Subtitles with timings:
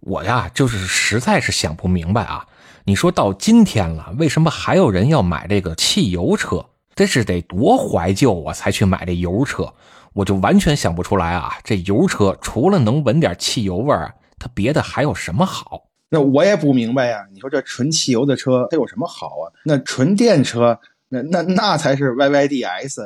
[0.00, 2.46] 我呀，就是实在是想不明白啊！
[2.84, 6.64] 你说到今天了，为什么还有人要买这个汽油车？
[6.94, 9.72] 这是得多怀旧啊，才去买这油车？
[10.14, 11.52] 我就完全想不出来啊！
[11.62, 15.84] 这油车除了能闻点汽油味儿，它别的还有什么好？
[16.08, 17.26] 那我也不明白呀！
[17.32, 19.52] 你说这纯汽油的车它有什么好啊？
[19.64, 20.80] 那纯电车，
[21.10, 23.02] 那那那才是 YYDS。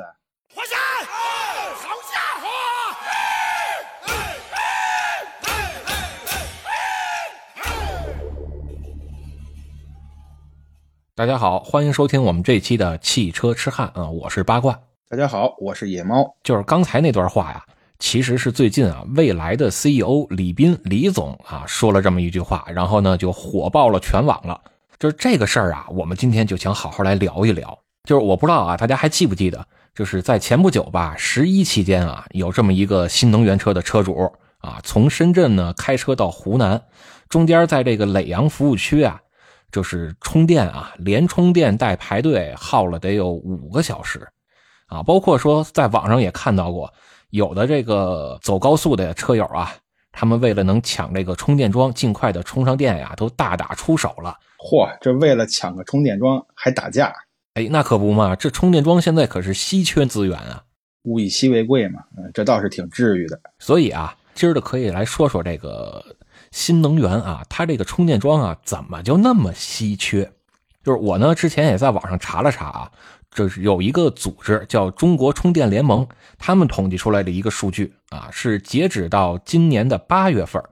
[11.17, 14.77] 大家好，欢迎收听我们这期的汽车痴汉啊，我是八卦。
[15.09, 16.35] 大家好，我是野猫。
[16.43, 17.65] 就是刚才那段话呀，
[18.01, 24.61] 其实是最近啊，未来的 CEO 李斌李总啊说了这么一句话，然后呢就火爆了全网了。
[24.99, 27.79] 就是这个事儿啊，我们今天就想好好来聊一聊。
[28.09, 36.83] 就是我不知道啊，大家还记不记得，就是在前不久吧，十一期间啊，有这么一个新能源车的车主啊，从深圳呢开车到湖南，
[37.29, 39.21] 中间在这个耒阳服务区啊。
[39.73, 44.29] 就是充电啊，连充电带排队耗了得有五个小时，
[44.87, 46.93] 啊，包括说在网上也看到过，
[47.31, 49.75] 有的这个走高速的车友啊，
[50.13, 54.37] 他们为了能抢这个充电桩，尽快的充上电呀，都大打出手了。
[54.59, 57.13] 嚯，这为了抢个充电桩还打架？
[57.55, 60.63] 哎，那可不嘛，这充电桩现在可是稀缺资源啊，
[61.03, 63.41] 物以稀为贵嘛，嗯，这倒是挺治愈的。
[63.59, 66.05] 所以啊，今儿的可以来说说这个。
[66.55, 70.31] 新能源啊，它这个充电桩啊，怎么就那么稀缺？
[70.85, 72.93] 就是我呢，之前也在网上查了查啊，
[73.29, 76.07] 这是有一个组织叫中国充电联盟，
[76.39, 80.63] 他们统计出来的一个数据啊，是截止到今年的八月份，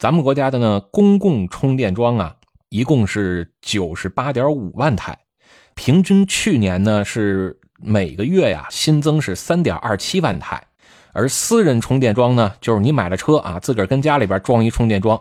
[0.00, 2.34] 咱们国家的呢公共充电桩啊，
[2.68, 5.16] 一共是九十八点五万台，
[5.76, 10.66] 平均去年呢是每个月呀新增是三点二七万台。
[11.12, 15.20] 而私人充电桩呢，就是你买了车啊，自个儿跟家里边装一充电桩，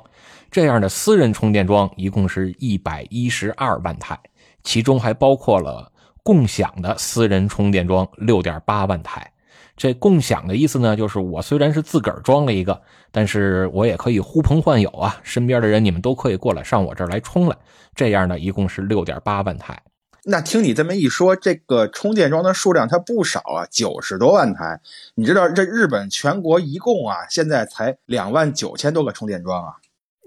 [0.52, 4.20] 这样的私人充电桩一共是一百一十二万台，
[4.64, 5.92] 其中还包括了
[6.24, 9.32] 共享的私人充电桩六点八万台。
[9.76, 12.82] 这共享的意思呢，就是我虽然是自个儿装了一个，
[13.12, 17.56] 但是我也可以呼朋唤友啊，身边的人你们都可以过来上我这儿来充来，
[17.96, 19.82] 这样呢，一共是六点八万台。
[20.26, 24.80] 那听你这么一说，这个充电桩的数量它不少啊，九十多万台。
[25.16, 29.74] 你知道这日本全国一共啊，现在才两万九千多个充电桩啊。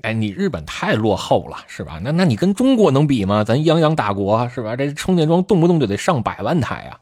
[0.03, 2.01] 哎，你日本太落后了，是吧？
[2.03, 3.45] 那那你跟中国能比吗？
[3.45, 4.75] 咱泱泱大国是吧？
[4.75, 6.99] 这充电桩动不动就得上百万台啊。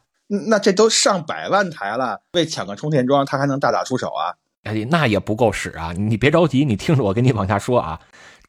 [0.47, 4.35] 那这都上百万台了，为抢个充电桩，他还能大打出手啊？
[4.63, 5.91] 哎，那也不够使啊！
[5.93, 7.99] 你别着急，你听着我给你往下说啊。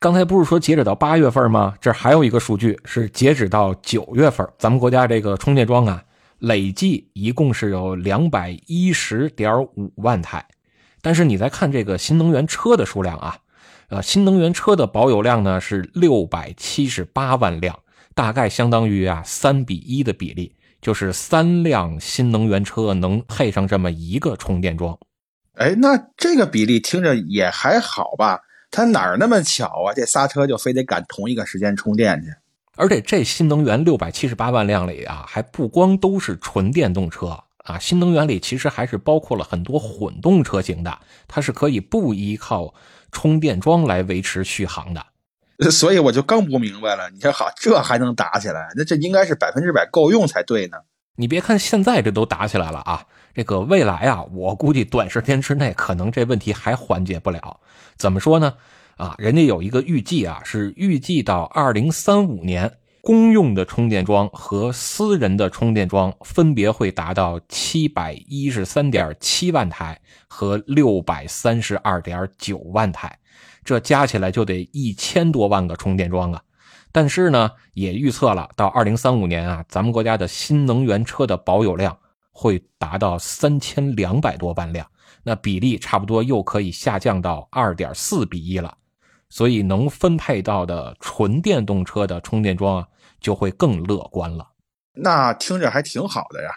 [0.02, 1.76] 刚才不是说截止到八月份吗？
[1.80, 6.02] 这还有一个数据是截止到九月份，咱们国家这个充电桩啊，
[6.40, 10.44] 累计一共是有两百一十点五万台。
[11.02, 13.36] 但是你再看这个新能源车的数量啊，
[13.90, 17.78] 呃，新能源车的保有量呢是六百七十八万辆，
[18.12, 24.98] 大概相当于啊三比一的比例，就是三辆新能源车能配上这么一个充电桩。
[25.54, 28.40] 哎，那这个比例听着也还好吧？
[28.72, 29.94] 它哪儿那么巧啊？
[29.94, 32.34] 这仨车就非得赶同一个时间充电去？
[32.77, 42.72] 而且这新能源六百七十八万辆里啊，还不光都是纯电动车啊，新能源里其实还是包括了很多混动车型的，它是可以不依靠
[43.12, 45.05] 充电桩来维持续航的。
[45.71, 48.71] 所以我就更不明白了，你说好，这还能打起来？
[48.75, 50.78] 那这应该是百分之百够用才对呢。
[51.16, 57.60] 你别看现在这都打起来了啊，这个未来啊，我估计短时间之内可能这问题还缓解不了。
[57.97, 58.54] 怎么说呢？
[58.97, 62.70] 啊，人家有一个预计啊，是预计到二零三五年，
[63.00, 73.19] 公用的充电桩和私人的充电桩分别会达到七百一十三点七万台和六百三十二点九万台，
[73.64, 76.43] 这加起来就得一千多万个充电桩啊。
[76.93, 81.97] 但是呢，也预测了到二零三五年啊，咱们国家的新能源车的保有量
[82.32, 84.87] 会达到三千两百多万辆，
[85.22, 88.76] 那比例差不多又可以下降到二点四比一了，
[89.28, 92.88] 所以能分配到的纯电动车的充电桩啊，
[93.20, 94.49] 就会更乐观了。
[94.94, 96.50] 那听着还挺好的呀。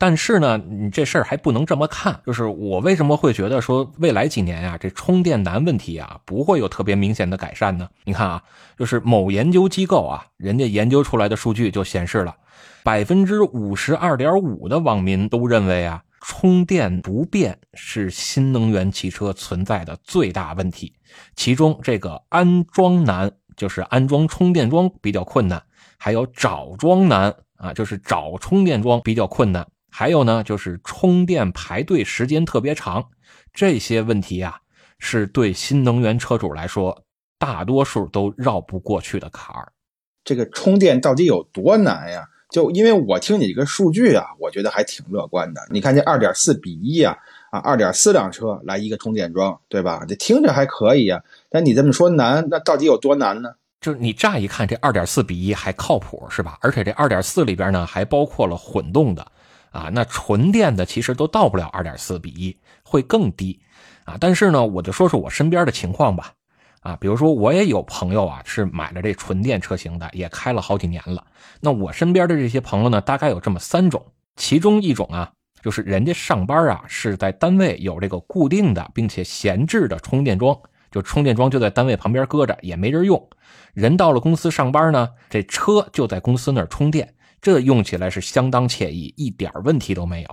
[0.00, 2.20] 但是呢，你这事儿还不能这么看。
[2.24, 7.88] 就是我为什么会觉得说未来几年呀，这充电难问题啊不会有特别明显的改善呢？
[8.04, 8.40] 你看啊，
[8.78, 12.36] 就是某研究机构啊，人家研究出来的数据就显示了，
[12.88, 20.94] 百分之五十二点五的网民都认为啊，充电不便是新能源汽车存在的最大问题。
[21.36, 25.60] 其中这个安装难，就是安装充电桩比较困难；
[25.98, 29.68] 还有找桩难啊，就是找充电桩比较困难。
[29.90, 33.04] 还有呢，就是充电排队时间特别长，
[33.52, 34.60] 这些问题啊，
[34.98, 37.04] 是对新能源车主来说
[37.38, 39.74] 大多数都绕不过去的坎儿。
[40.24, 42.26] 这个充电到底有多难呀？
[42.50, 45.60] 就因为我听你这个数据啊，我觉得还挺乐观的。
[45.70, 47.16] 你看这二点四比一啊，
[47.50, 50.04] 啊，二点四辆车来一个充电桩，对吧？
[50.08, 51.20] 这听着还可以啊。
[51.50, 53.50] 但你这么说难，那到底有多难呢？
[53.80, 56.58] 就是你乍一看这二点四比一还靠谱是吧？
[56.60, 59.24] 而且这二点四里边呢还包括了混动的，
[59.70, 63.60] 啊，那纯电的其实都到不了二点四比一，会更低，
[64.04, 64.16] 啊。
[64.18, 66.32] 但是呢，我就说说我身边的情况吧，
[66.88, 71.22] 啊，比如说我也有朋友啊是买了这纯电车型的，也开了好几年了。
[71.60, 74.02] 那我身边的这些朋友呢，大概有这么三种，
[74.36, 75.30] 其中一种啊，
[75.62, 80.58] 就是人家上班啊是在单位有这个固定的并且闲置的充电桩。
[80.90, 83.28] 就充电桩就在单位旁边搁着，也没人用。
[83.74, 87.12] 人到了公司上班呢，这车就在公司那儿充电，
[87.42, 90.28] 这用起来是相当惬意，一点问题都没有。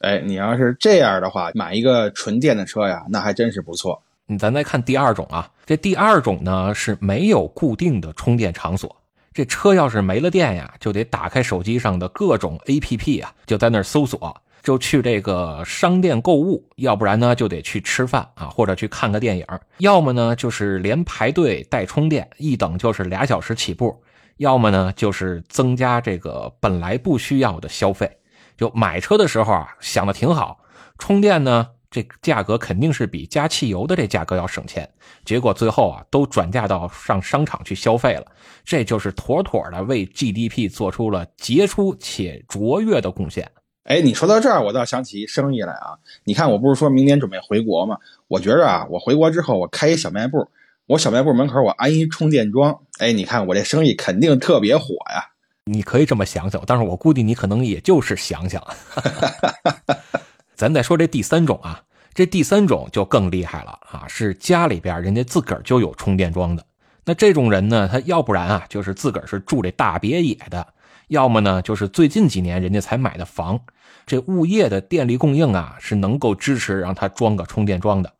[0.00, 4.02] 哎，你要是这样的话，买一个纯电的车呀，那还真是不错。
[4.26, 8.96] 你咱再看第二种啊，这第二种呢是没有固定的充电场所，
[9.32, 14.36] 这车要是没了电呀，就得打开手机上的各种 APP 啊，就在那儿搜索。
[14.62, 24.02] 就去这个商店购物，要不然呢就得去吃饭啊，或者去看个电影，要么呢就是连排队带充电，一等就是俩小时起步，
[24.38, 28.10] 要么呢就是增加这个本来不需要的消费。
[28.56, 30.60] 就买车的时候啊想的挺好，
[30.96, 34.88] 充电呢这价格肯定是比加汽油的这价格要省钱，
[35.24, 38.26] 结果最后啊都转嫁到上商场去消费了，
[38.64, 43.48] 这就是妥妥的为 GDP 做出了杰出且卓越的贡献。
[43.84, 45.94] 哎，你说到这儿，我倒想起一生意来啊！
[46.24, 47.98] 你看，我不是说明年准备回国吗？
[48.26, 50.48] 我觉着啊，我回国之后，我开一小卖部，
[50.86, 52.80] 我小卖部门口我安一充电桩。
[52.98, 55.30] 哎，你看我这生意肯定特别火呀！
[55.66, 58.60] 你可以这么想想，但是我估计你可能也就是想想。
[60.64, 61.82] 咱再说这第三种啊，
[62.14, 66.64] 这第三种就更厉害了啊，是家里边人家自个儿就有充电桩的。
[67.04, 70.66] 那这种人呢，他要不然啊，就是自个儿是住这大别野的。
[71.08, 73.60] 要么呢，就是最近几年人家才买的房，
[74.06, 78.10] 这物业的电力供应啊是能够支持让他装个充电桩的，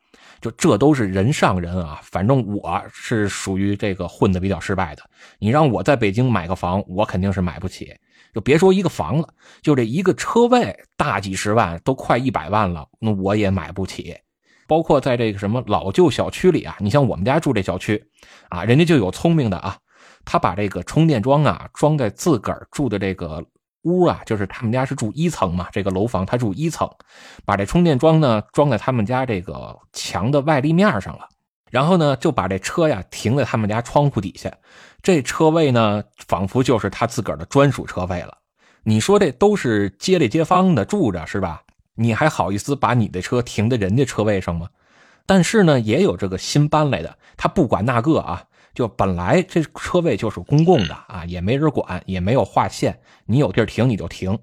[0.43, 1.99] 就这都是人上人啊。
[2.03, 5.03] 反正我是属于这个混的比较失败的。
[5.39, 7.95] 你让我在北京买个房，我肯定是买不起。
[8.35, 9.29] 就别说一个房了，
[9.63, 14.15] 就这一个车位大几十万，都快一百万了，那我也买不起。
[14.67, 18.03] 包括在这个什么老旧小区里啊，你像我们家住这小区
[18.49, 19.77] 啊，人家就有聪明的啊。
[20.25, 23.45] 他把这个充电桩啊装在自个儿住的这个
[23.83, 26.91] 屋啊，就是他们家是住一层嘛，这个楼房他住一层，
[27.45, 31.29] 把这充电桩呢装在他们家这个墙的外立面上了，
[31.75, 34.49] 然后呢就把这车呀停在他们家窗户底下，
[35.03, 38.39] 这车位呢仿佛就是他自个儿的专属车位了。
[38.85, 41.63] 你说这都是街里街坊的住着是吧？
[41.97, 44.69] 你还好意思把你的车停在人家车位上吗？
[45.27, 48.45] 但是呢，也有这个新搬来的，他不管那个啊。
[48.73, 54.39] 就本来这车位就是公共的啊，也没人管，也没有划线，你有地儿停你就停。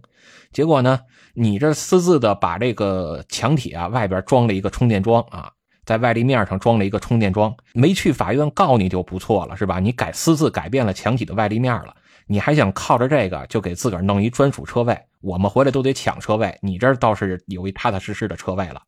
[0.51, 0.99] 结果呢，
[1.33, 5.51] 你这私自的把这个墙体啊外边装了一个充电桩啊，
[5.85, 9.79] 在外立面上装了一个充电桩，没去法院告你就不错了，是吧？
[9.79, 11.95] 你改私自改变了墙体的外立面了，
[12.27, 14.97] 你还想靠着这个就给自个儿弄一专属车位？
[15.21, 18.81] 我们回来都得抢车位，你这倒是有一踏踏实实的车位了。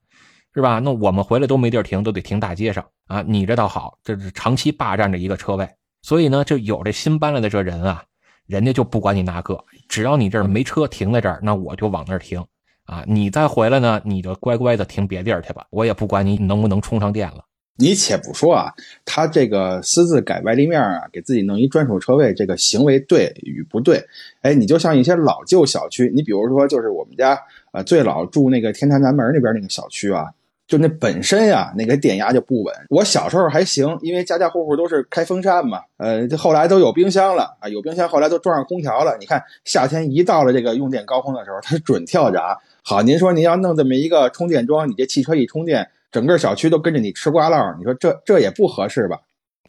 [0.56, 0.78] 是吧？
[0.78, 3.24] 那我们回来都没地儿停，都得停大街上啊！
[3.26, 5.68] 你这倒好，这是长期霸占着一个车位，
[6.04, 8.04] 所以呢，就有这新搬来的这人啊，
[8.46, 12.46] 人家就不管你那个，只要你这儿没车停在这儿，那我就往那儿停
[12.86, 13.04] 啊！
[13.08, 17.46] 你再回来呢，你就乖乖的停别地儿去吧，我也不管你能不能充上电了。
[17.78, 18.72] 你且不说啊，
[19.04, 24.06] 他这个私自改外立面啊，给自己弄一专属车位，这个行为对与不对？
[24.42, 27.40] 哎，你就像一些老旧小区，你比如说就是我们家
[27.72, 30.26] 啊最老住那个天坛南门那边那个小区啊。
[30.66, 32.74] 就那本身呀，那个电压就不稳。
[32.90, 35.82] 我小时候还行，因为家家户户都是开风扇嘛。
[35.98, 39.18] 呃，后来都有冰箱了啊，有冰箱，后来都装上空调了。
[39.20, 42.58] 你看夏天一到了这个用电高峰的时候，它准跳闸。
[42.86, 49.18] 好，您说您要弄这么一个充电桩，你这汽车一充电，整个小区都跟着你吃瓜唠，你说这这也不合适吧？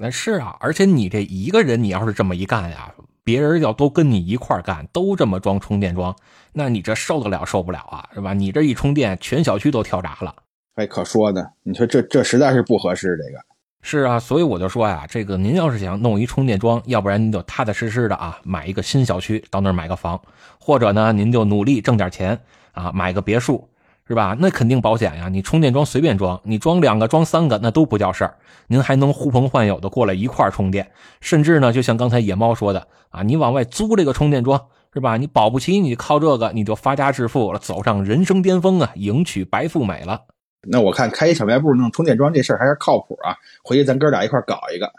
[0.00, 2.92] 那是啊，而且你这一个人，你要是这么一干呀，
[3.22, 6.16] 别人要都跟你一块干，都这么装充电桩，
[6.52, 8.34] 那你这受得了受不了啊，是吧？
[8.34, 10.34] 你这一充电，全小区都跳闸了。
[10.74, 13.16] 还可说呢，你说这这实在是不合适。
[13.16, 13.38] 这个
[13.82, 20.20] 是啊，所以我就说呀，这个您要是想弄一充电桩，要不然您就踏踏实实的啊，买一个新小区，到那儿买个房，
[20.58, 22.36] 或者呢，您就努力挣点钱
[22.74, 23.66] 啊，买个别墅，
[24.06, 24.36] 是吧？
[24.38, 25.28] 那肯定保险呀。
[25.30, 28.36] 你充电桩随便装，你装两个、装三个，那都不叫事儿。
[28.66, 30.90] 您还能呼朋唤友的过来一块充电，
[31.20, 34.60] 甚至呢，就像刚才野猫说的啊，你往外租这个充电桩，
[34.92, 35.16] 是吧？
[35.16, 40.22] 你保不齐你靠这个你就发家致富了，走上人生巅峰啊，迎娶白富美了。
[40.66, 44.90] 那我看开一小卖部弄充电桩这事儿还是靠谱啊，回去咱哥俩一块搞一个。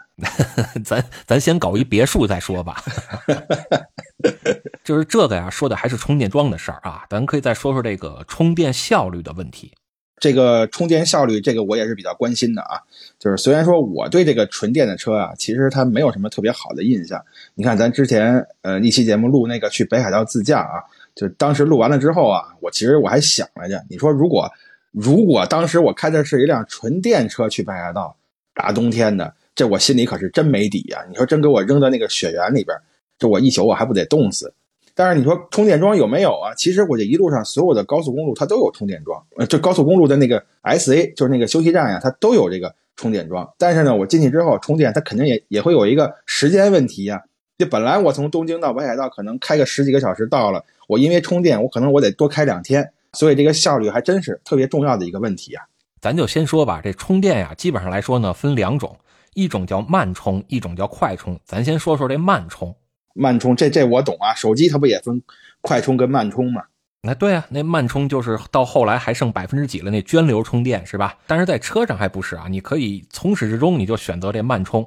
[0.84, 2.76] 咱咱先搞一别墅再说吧。
[4.86, 9.72] 就是这个呀，说的还是充电桩的事儿啊，咱可以再说说这个充电效率的问题。
[10.20, 12.78] 这个充电效率，这个我也是比较关心的啊。
[13.18, 17.20] 就是虽然说我对这个纯电的车啊，其实它没有什么特别好的印象。
[17.56, 20.78] 你看咱之前呃一期节目录那个去北海道自驾啊，
[21.16, 24.48] 就当时录完了之后啊，我其实我还想来着，你说如果
[24.92, 28.16] 如果当时我开的是一辆纯电车去北海道，
[28.54, 31.04] 大冬天的，这我心里可是真没底呀。
[31.10, 32.78] 你说真给我扔到那个雪原里边，
[33.18, 34.54] 这我一宿我还不得冻死？
[34.98, 36.54] 但是你说充电桩有没有啊？
[36.56, 43.46] 其实我这一路上所有的高速公路它都有充电桩，呃，这高速公路的那个 SA 就是那个休息站呀，它都有这个充电桩。
[43.58, 47.22] 但是呢，我进去之后充电，它肯定也也会有一个时间问题呀。
[47.58, 55.60] 就本来我从东京到北海道可能开个十几个小时到了，我因为充电，我可能我得多开两天，所以这个效率还真是特别重要的一个问题呀。
[56.00, 58.96] 咱就先说吧，这充电呀，基本上来说呢分两种，
[59.34, 61.38] 一种叫慢充，一种叫快充。
[61.44, 62.74] 咱先说说这慢充。
[63.16, 65.22] 慢充这这我懂啊，手机它不也分
[65.60, 66.62] 快充跟慢充吗？
[67.02, 71.16] 那对啊，那慢充就是到后来还剩百分之几了，那涓流充电是吧？
[71.26, 74.84] 但是在车上还不是啊，你可以从始至终你就选择这慢充，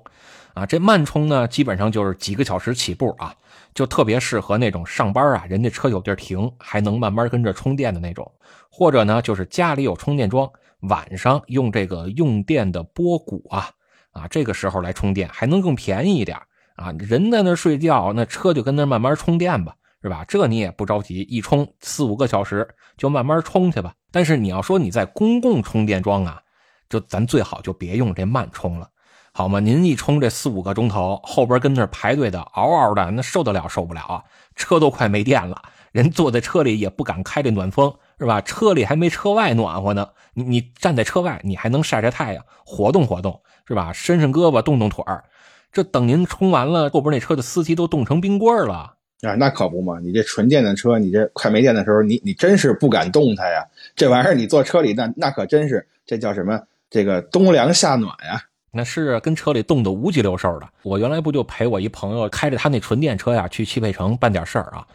[0.54, 3.34] 啊，这慢充呢基本上就是几个小时起步啊，
[3.74, 8.30] 就特别适合那种上班啊，人家车有地儿停，还能慢慢跟着充电的那种，
[8.70, 10.50] 或者呢就是家里有充电桩，
[10.82, 13.70] 晚上用这个用电的波谷啊，
[14.12, 16.38] 啊这个时候来充电还能更便宜一点。
[16.80, 20.24] 啊，人在那睡觉，那车就跟那慢慢充电吧，是吧？
[20.26, 22.68] 这你也不着急，一充四五个小时
[22.98, 23.94] 就慢慢充去吧。
[24.12, 26.42] 但是你要说你在公共充电桩啊，
[26.90, 28.90] 就咱最好就别用这慢充了，
[29.34, 29.60] 好吗？
[29.60, 34.24] 您一充这四五个钟头，后边跟那排队的嗷嗷的，那受得了受不了啊？
[34.56, 38.40] 车都快没电了，人坐在车里也不敢开这暖风，是吧？
[38.42, 43.92] 车里还没车外暖和呢，你你站在车外，你还能晒晒太阳，活动活动，是吧？
[43.94, 45.26] 伸伸胳膊，动动腿儿。
[45.72, 49.36] 这等您充完了，后边那车的司机都冻成冰棍了啊！
[49.36, 53.64] 那可不嘛，你这纯电的车，你这快没电的时候，你你真是不敢动它呀。
[53.96, 56.60] 这玩意儿你坐车里，那那可真是，这叫什么？
[56.90, 58.42] 这个冬凉夏暖呀。
[58.72, 60.68] 那是跟车里冻得无鸡溜瘦的。
[60.84, 64.86] 我原来不就陪我一朋友开着他那纯电车呀，去汽配城办点事儿啊。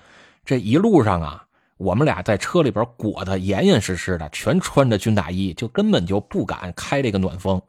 [0.45, 1.45] 这一路上啊，
[1.77, 7.61] 我们俩在车里边裹得严严实实的，全穿着军大衣，就根本就不敢开这个暖风。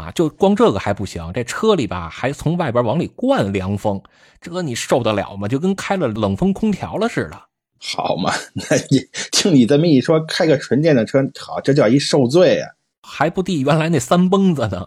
[0.00, 4.02] 啊，就光这个还不行，这车里吧还从外边往里灌凉风，
[4.40, 5.46] 这你受得了吗？
[5.46, 7.40] 就跟开了冷风空调了似的。
[7.78, 12.66] 好嘛， 那你听你这么一说，开个纯电的车，好，这叫一受罪呀，
[13.02, 14.86] 还不抵原来那三蹦子呢。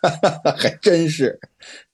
[0.56, 1.38] 还真是，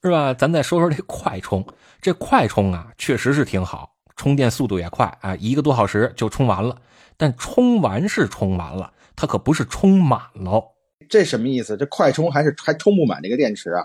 [0.03, 0.35] 是吧？
[0.35, 1.67] 咱再说说这快充，
[2.01, 6.77] 这快充啊，确实是挺好，充电速度也快啊，一个多小时就充完了。
[7.17, 10.76] 但充完是充完了，它可不是充满了。
[11.09, 11.77] 这什么意思？
[11.77, 13.85] 这快充还是还充不满这个电池啊？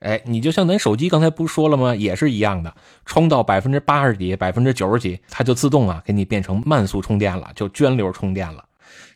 [0.00, 1.96] 哎，你就像咱手机刚才不是说了吗？
[1.96, 2.74] 也是一样的，
[3.06, 8.62] 充到百分之八十几、百分之九十几，它就自动啊给你变成慢速充电了，就涓流充电了。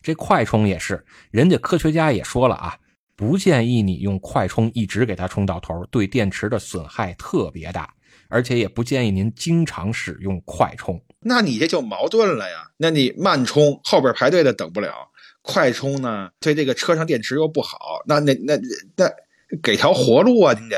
[0.00, 2.78] 这快充也是，人家科学家也说了啊，
[3.16, 7.92] 不建议你用快充一直给它充到头，对电池的损害特别大，
[8.28, 10.98] 而且也不建议您经常使用快充。
[11.20, 12.70] 那你这就矛盾了呀？
[12.78, 15.10] 那你慢充后边排队的等不了。
[15.48, 18.54] 快充呢，对这个车上电池又不好，那那那
[18.96, 19.10] 那
[19.62, 20.76] 给条活路啊，您得。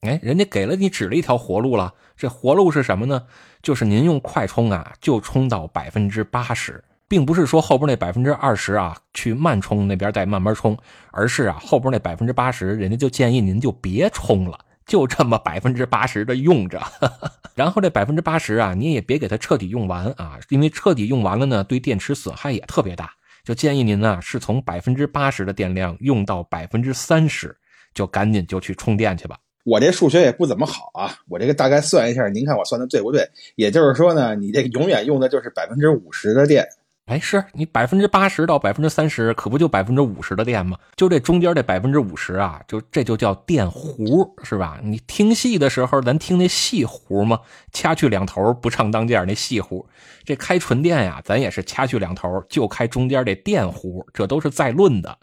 [0.00, 3.24] 哎，人家给了你指了一条活路了，这活路是什么呢？
[3.62, 10.74] 就是您用快充啊，就充到百分之八十，并不是说后边那百分之二十啊去慢充那边再慢慢充，
[11.10, 16.80] 而是啊后边那百分之八十，人家就建议您就别充了，就这么百分之八十的用着，
[17.54, 23.12] 然后这百分之八十啊，你也别给它彻底用完啊，因为彻底用完了呢，对电池损害也特别大。
[23.46, 27.56] 就建议您呢，是从百分之八十的电量用到百分之三十，
[27.94, 29.38] 就赶紧就去充电去吧。
[29.64, 33.30] 我这数学也不怎么好啊，我这个大概算一下，您看我算的对不对？
[33.54, 36.66] 也就是说呢，你这永远用的就是百分之五十的电。
[37.06, 40.76] 哎，是你百分之八十到百分之三十，可不就百分之五十的电吗？
[40.96, 44.80] 就这中间这百分之五十啊，就这就叫电弧，是吧？
[44.82, 47.38] 你听戏的时候，咱听那戏弧吗？
[47.72, 49.86] 掐去两头不唱当间那戏弧。
[50.24, 55.16] 这开纯电呀，咱也是掐去两头，就开中间这电弧，这都是在论的。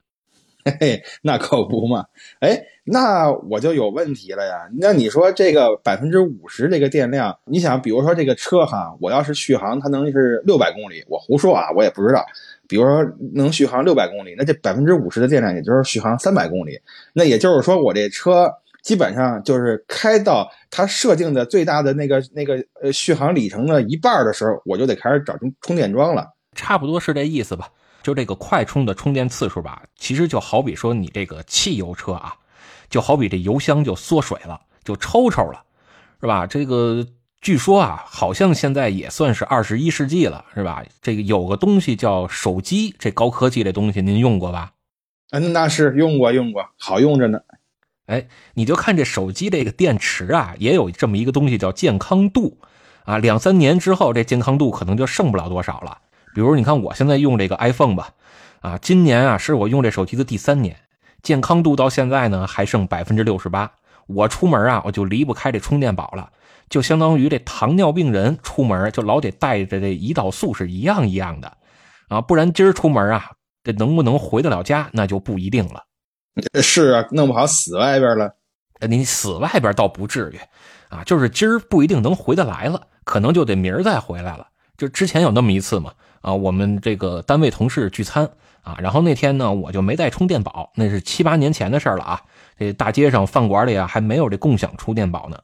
[0.66, 2.06] 嘿嘿，那可不嘛！
[2.40, 4.70] 哎，那我就有问题了呀。
[4.80, 12.26] 那你说这个百分之五十这个电量，你想，比如说这个车哈，我要是续航，它能是六百公里，我胡说啊，我也不知道。
[12.68, 16.80] 比如说能续航六百公里，那这百分之五十的电量，也就是续航三百公里。
[17.14, 18.50] 那也就是说，我这车
[18.82, 26.34] 基本上就是开到它设定的最大的那个那个呃续航里程的一半的时候，我就得开始找充充电桩了。
[26.56, 27.70] 差不多是这意思吧。
[28.04, 32.36] 就这个快充的充电次数吧，其实就好比说你这个汽油车啊，
[32.90, 35.64] 就好比这油箱就缩水了，就抽抽了，
[36.20, 36.46] 是吧？
[36.46, 37.08] 这个
[37.42, 40.84] 据说啊，好像现在也算是二十一世纪了，是吧？
[41.02, 44.74] 这个有个东西叫手机，这高科技的东西您用过吧？
[45.32, 47.40] 嗯，那是用过用过，好用着呢。
[48.06, 52.60] 哎，你就看这手机这个电池啊，也有这么一个东西叫健康度
[53.06, 56.00] 啊，两三年之后这健康度可能就剩不了多少了。
[56.34, 58.10] 比如你看我现在用这个 iPhone 吧，
[58.62, 60.76] 啊，今年啊是我用这手机的第三年，
[61.22, 63.72] 健康度到现在呢还剩百分之六十八。
[64.08, 66.30] 我出门啊我就离不开这充电宝了，
[66.70, 71.58] 就相当于这糖尿病人出门就老得带着这胰岛素是一样一样的，
[72.10, 73.32] 啊，不然今儿出门啊
[73.64, 75.84] 这能不能回得了家那就不一定了。
[76.62, 78.36] 是啊，弄不好死外边了。
[78.90, 80.40] 你死外边倒不至于，
[80.90, 84.48] 啊，就是今儿不一定能回得来了，可能就得明儿再回来了。
[84.76, 88.28] 就之前有那么一次嘛，啊，我们这个单位同事聚餐
[88.64, 92.22] 啊，然后那天呢我就没带充电宝，那是七八年前的事了啊。
[92.58, 95.38] 这大街上饭馆里啊还没有这共享充电宝呢，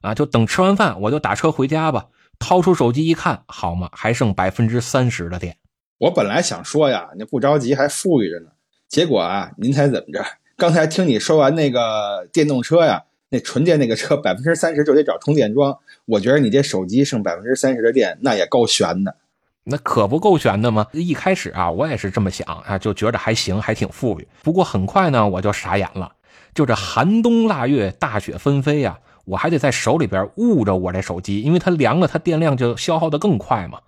[0.00, 2.06] 啊，就等吃完饭我就打车回家吧。
[2.38, 5.56] 掏出手机一看，好嘛，还剩百分之三十的电。
[5.98, 8.52] 我本来想说呀，你不着急还富裕着呢。
[8.88, 10.24] 结果啊，您猜怎么着？
[10.56, 15.78] 刚才听你说完那个电动车呀，那纯电那个车百分之三十就得找充电桩。
[16.06, 19.16] 我觉得你这手机剩百分之三十的电，那也够悬的。
[19.64, 20.86] 那可不够悬的吗？
[20.92, 24.26] 一开始啊，我也是这么想啊，就觉得还行，还挺富裕。
[24.42, 26.12] 不过很快呢，我就傻眼了。
[26.54, 33.78] 就这寒冬腊月，大雪纷飞呀，我还得在手里边捂着我这手机，因为它凉了，它电量就消耗的更快嘛。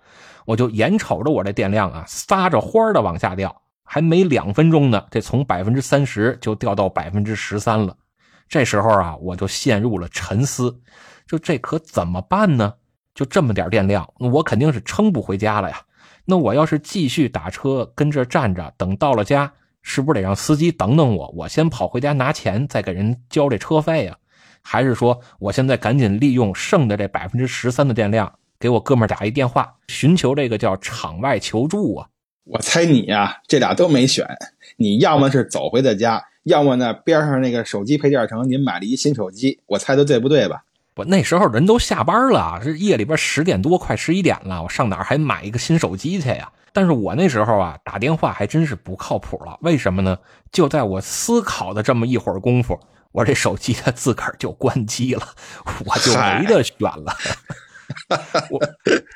[0.45, 3.61] 我就眼瞅着我这电量啊，撒着欢的往下掉。
[3.85, 7.95] 还没两分钟呢，这从百分之三十就掉到百分之十三了。
[8.47, 10.79] 这时候啊，我就陷入了沉思，
[11.27, 12.73] 就这可怎么办呢？
[13.13, 15.81] 就这么点电量，我肯定是撑不回家了呀。
[16.25, 19.51] 那我要是继续打车跟这站着等到了家，
[19.81, 21.33] 是不是得让司机等等我？
[21.35, 24.17] 我先跑回家拿钱，再给人交这车费呀？
[24.61, 32.07] 还是说我现在赶紧利用剩的这百分之十三的电量，给我哥们打一电话，寻求这个叫场外求助啊？
[32.45, 34.25] 我猜你呀，这俩都没选。
[34.77, 39.59] 你要么是走回的家，要么呢边上那个手机配件城您买了一新手机。
[39.65, 40.63] 我猜的对不对吧？
[40.93, 44.61] 不，那时候人都下班了，是夜里边十点多，快十一点了。
[44.61, 46.51] 我上哪儿还买一个新手机去呀？
[46.71, 49.57] 但是我那时候啊，打电话还真是不靠谱了。
[49.61, 50.17] 为什么呢？
[50.51, 52.79] 就在我思考的这么一会儿功夫，
[53.11, 55.23] 我这手机它自个儿就关机了，
[55.85, 57.15] 我就没得选了。
[58.49, 58.59] 我，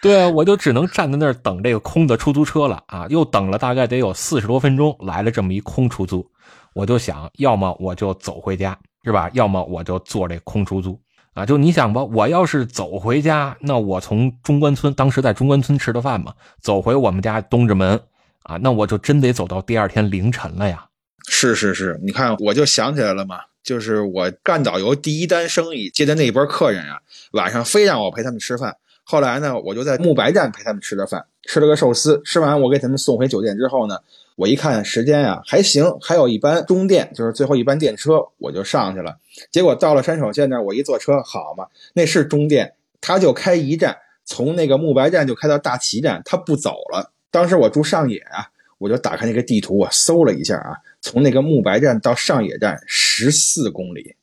[0.01, 3.07] 对啊，我就只能站在那儿等这个空的出租车了啊！
[3.09, 6.29] 又等了大概得有四十多分钟，来了这么一空出租，
[6.73, 9.29] 我就想要么我就走回家，是吧？
[9.33, 10.99] 要么我就坐这空出租
[11.37, 11.45] 啊！
[11.45, 18.01] 就你想吧，我要是走回家，那我从中关村，当时在中关村吃的饭嘛，走回我们家东直门
[18.41, 20.87] 啊，那我就真得走到第二天凌晨了呀！
[21.27, 23.37] 是是是，你看我就想起来了嘛。
[23.63, 27.01] 就是我干导游第一单生意接的那一波客人啊，
[27.33, 28.77] 晚上非让我陪他们吃饭。
[29.03, 32.19] 后来呢，我就在木白站陪他们吃了饭，吃了个寿司。
[32.25, 33.99] 吃完我给他们送回酒店之后呢，
[34.37, 39.17] 我一看时间呀还行，还有一班中电，就是最后一班电车，我就上去了。
[39.51, 47.11] 结果到了山手线那儿，我一坐车，好嘛，那是中电，他就开一站，从那个木白站就开到大崎站，他不走了。
[47.29, 48.47] 当时我住上野啊。
[48.79, 54.15] 我就打开那个地图，我搜了一下啊，从那个木白站到上野站十四公里，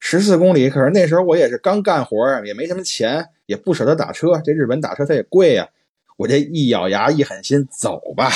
[0.00, 0.70] 十四公里。
[0.70, 4.40] 可是那时候我也是刚干活，也没什么钱，也不舍得打车。
[4.42, 5.68] 这日本打车它也贵呀。
[6.16, 8.30] 我这一咬牙一狠心，走吧。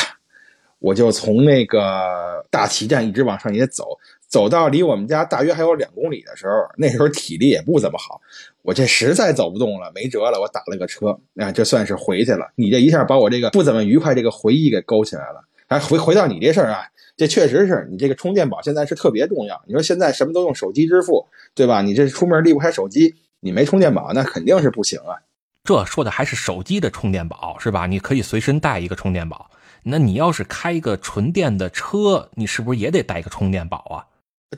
[0.82, 8.20] 我就从那个大旗站一直往上也走，走到离我们家大约还有两公里的时候，那时候体力也不怎么好，
[8.62, 12.50] 我这实在走不动了，没辙了，我打了个车，啊，这算是回去了。
[12.56, 15.44] 你这一下把我这个不怎么愉快这个回忆给勾起来了。
[15.68, 16.82] 哎，回回到你这事儿啊，
[17.16, 19.62] 这确实是你这个充电宝现在是特别重要。
[19.68, 21.80] 你说现在什么都用手机支付，对吧？
[21.80, 25.14] 你这出门离不开手机，你没充电宝那肯定是不行啊。
[25.62, 27.86] 这说的还是手机的充电宝是吧？
[27.86, 29.48] 你可以随身带一个充电宝。
[29.84, 34.06] 那你要是开一个纯电的车，你是不是也得带一个充电宝啊？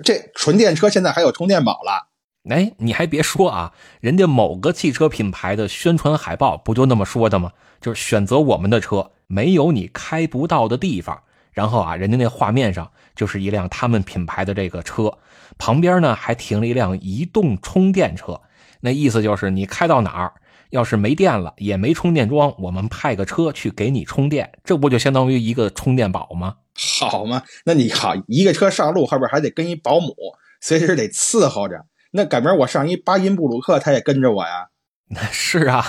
[0.02, 2.08] 这纯电车现在还有充电宝了？
[2.50, 7.52] 哎，你还别说啊，人家某个汽车品牌的宣传海报不就那么说的吗？
[7.80, 9.12] 就是选择我们的车。
[9.26, 15.16] 没有你开不到的地方，然后啊，人家那画面上就是一辆他们品牌的这个车，
[15.56, 18.42] 旁边呢还停了一辆移动充电车，
[18.80, 20.34] 那意思就是你开到哪儿，
[20.74, 26.56] 要是没电了也没充电桩，我们派个车去给你充电，这不就相当于一个充电宝吗？
[26.98, 30.12] 好嘛，那你好，一个车上路后边还得跟一保姆，
[30.60, 31.86] 随时得伺候着。
[32.10, 34.70] 那赶明儿我上一巴音布鲁克，他也跟着我呀。
[35.10, 35.86] 那 是啊，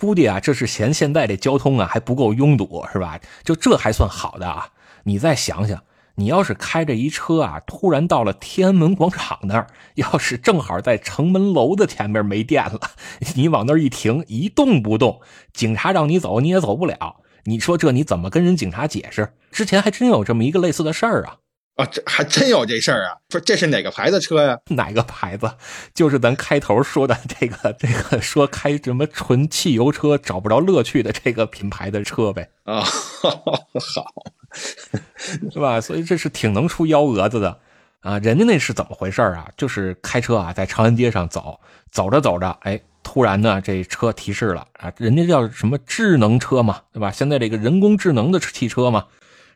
[0.00, 3.20] 估计啊，这是嫌现在这交通啊还不够拥堵，是吧？
[3.44, 4.70] 就这还算好的啊。
[5.04, 5.84] 你再想想，
[6.18, 12.80] 你要是开着一车啊，突然到了天安门广场那儿，要是正好在城门楼的前面没电了，
[13.36, 15.20] 你往那儿一停，一动不动，
[15.52, 17.16] 警察让你走你也走不了。
[17.44, 19.32] 你说这你怎么跟人警察解释？
[19.52, 21.36] 之前还真有这么一个类似的事儿啊。
[21.76, 23.18] 啊，这还真有这事儿啊！
[23.30, 24.58] 说这是哪个牌子车呀？
[24.74, 25.52] 哪个牌子？
[25.94, 32.50] 就是咱开头说的这个，这个说开什么纯汽油车找不着乐趣的这个品牌的车呗。
[32.64, 34.12] 啊，好，
[35.52, 35.80] 是吧？
[35.80, 37.58] 所以这是挺能出幺蛾子的
[38.00, 38.18] 啊！
[38.20, 39.48] 人家那是怎么回事啊？
[39.56, 41.58] 就是开车啊，在长安街上走，
[41.90, 47.10] 走着走着，哎，突然呢，这车提示了啊，人家叫什么智能车嘛，对吧？
[47.10, 49.04] 现在这个人工智能的汽车嘛。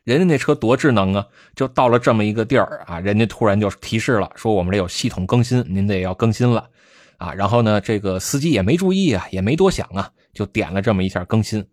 [0.04, 1.24] 人家那车多智能啊！
[1.54, 6.68] 就到了这么一个地儿啊，人家突然就提示了，说我们这有系统更新，您得要更新了
[7.18, 7.32] 啊。
[7.32, 11.64] 然后呢，这个司机也没注意啊，也没多想啊，就点了这么一下更新。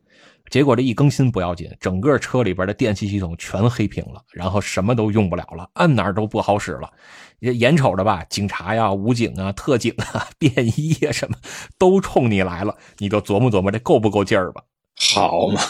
[0.50, 6.92] 结果这一更新不要紧，整个车里边的电气系统全黑屏了，然后什么都用不了了，按哪儿都不好使了。
[7.40, 11.38] 眼瞅着吧，警察呀、武警啊、特警啊、便衣啊什么
[11.78, 14.64] 都冲你来了，你就琢磨琢磨这够不够劲儿吧？
[15.14, 15.62] 好嘛，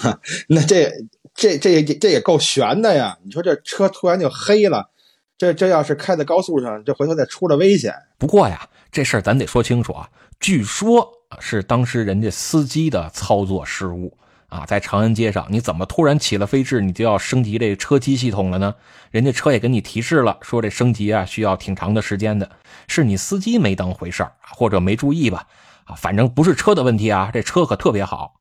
[0.47, 0.91] 那这。
[1.35, 3.17] 这这这也够悬的呀！
[3.23, 4.89] 你说这车突然就黑了，
[5.37, 7.93] 这这要是开在高速上，这回头再出了危险。
[8.17, 10.09] 不过呀，这事儿咱得说清楚啊。
[10.41, 11.07] 据说
[11.39, 14.17] 是当时人家司机的操作失误
[14.49, 18.75] 啊，在长安街上，你怎么突然起了飞智，你就要升级这车机系统了呢？
[19.11, 22.49] 人家车也给你提示了，说这升级啊需要挺长的时间的，
[22.87, 25.47] 是你司机没当回事儿，或者没注意吧？
[25.85, 28.33] 啊，反正不是车的问题啊，这车可特别好。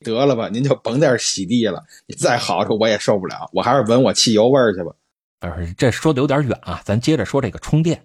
[0.00, 1.82] 得了吧，您就甭在这洗地了。
[2.06, 4.94] 你再好我也受不了，我还是闻我汽油味儿去吧。
[5.40, 8.02] 呃，这说的有点远啊，咱接着说这个充电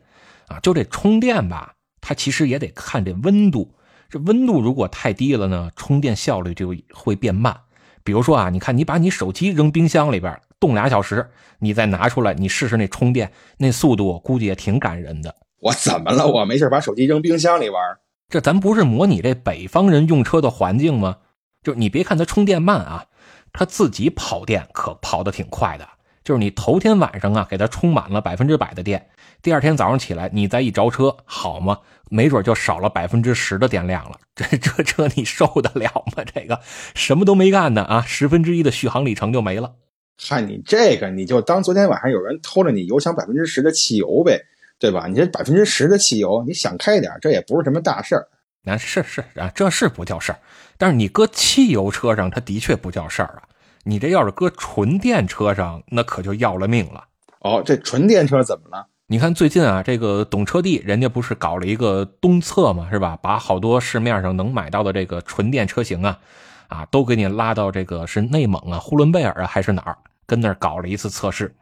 [0.48, 0.60] 啊。
[0.62, 3.74] 就这充电吧，它其实也得看这温度。
[4.10, 7.56] 这温度如果太低了呢，充电效率就会变慢。
[8.04, 15.36] 比如说啊，你看你把你手机扔冰箱里边冻俩小时，你再拿出来，你试试那充电，那速度估计也挺感人的。
[15.62, 16.26] 我怎么了？
[16.26, 17.82] 我没事把手机扔冰箱里玩？
[18.30, 21.18] 这咱不是模拟这北方人用车的环境吗？
[21.62, 23.06] 就你别看它充电慢啊，
[23.54, 25.88] 它自己跑电可跑得挺快的。
[26.24, 29.10] 就是你头天晚上啊给它充满了百分之百的电，
[29.42, 31.80] 第二天早上起来你再一着车，好吗？
[32.10, 34.18] 没准就少了百分之十的电量了。
[34.36, 36.24] 这这这你受得了吗？
[36.34, 36.60] 这个
[36.96, 39.76] 什么都没干呢啊，十分之一的续航里程就没了。
[40.22, 44.42] 嗨，你这个你就当昨天晚上有人偷了你油箱百分之十的汽油呗，
[44.78, 45.08] 对吧？
[45.08, 48.28] 你这百分之十的汽油，你想开点，这也不是什么大事儿。
[48.66, 50.40] 啊，是是啊，这是不叫事儿。
[50.78, 53.44] 但是你搁汽油车上，它的确不叫事儿啊。
[53.84, 57.06] 你这要是搁纯电车上，那可就要了命了。
[57.40, 58.88] 哦，这纯电车怎么了？
[59.12, 63.18] 你看最近啊，这个懂车帝人家不是搞了一个东测嘛，是吧？
[63.20, 66.20] 把好多市面上能买到的这个纯电车型啊，
[66.68, 71.56] 啊，都给你拉到这个是内蒙啊、呼伦贝尔啊还是哪儿，跟那儿搞了一次测试。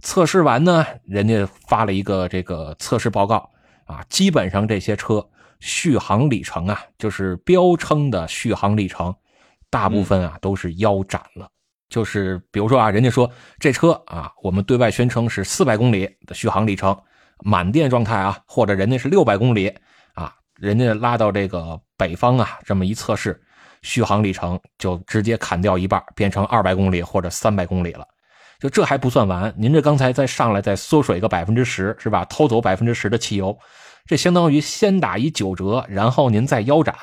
[0.00, 3.50] 测试完呢，人家发了一个这个测试报告
[3.84, 5.26] 啊，基本上这些车。
[5.58, 9.12] 续航里程啊，就是标称的续航里程，
[9.70, 11.48] 大部分啊都是腰斩了。
[11.92, 16.98] 就是比如说啊，人家说这车啊，我们对外宣称是四百公里的续航里程，
[17.44, 19.70] 满电状态啊，或者人家是六百公里
[20.14, 23.38] 啊，人家拉到这个北方啊，这么一测试，
[23.82, 28.06] 续航里程就直接砍掉一半，变成二百公里或者三百公里了。
[28.58, 32.24] 就这还不算完，您这刚才再上来再缩水个百分之十，是吧？
[32.24, 33.54] 偷走百分之十的汽油。
[34.06, 36.94] 这相当于先打一九折，然后您再腰斩。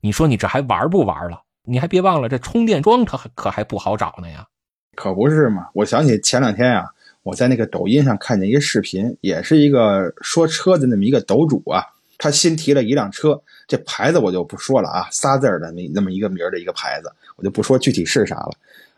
[0.00, 1.42] 你说你这还玩不玩了？
[1.66, 4.46] 你还别忘了，这充电桩它可还不好找呢呀。
[4.94, 5.66] 可不是嘛！
[5.74, 6.86] 我想起前两天啊，
[7.22, 11.84] 我在那个抖音上看见一个视频，也是一个说车的那么一个抖主啊，
[12.16, 18.52] 他新提了一辆车，这牌子我就不说了啊，仨字的那那么一个名的一个牌子，我就不说具体是啥了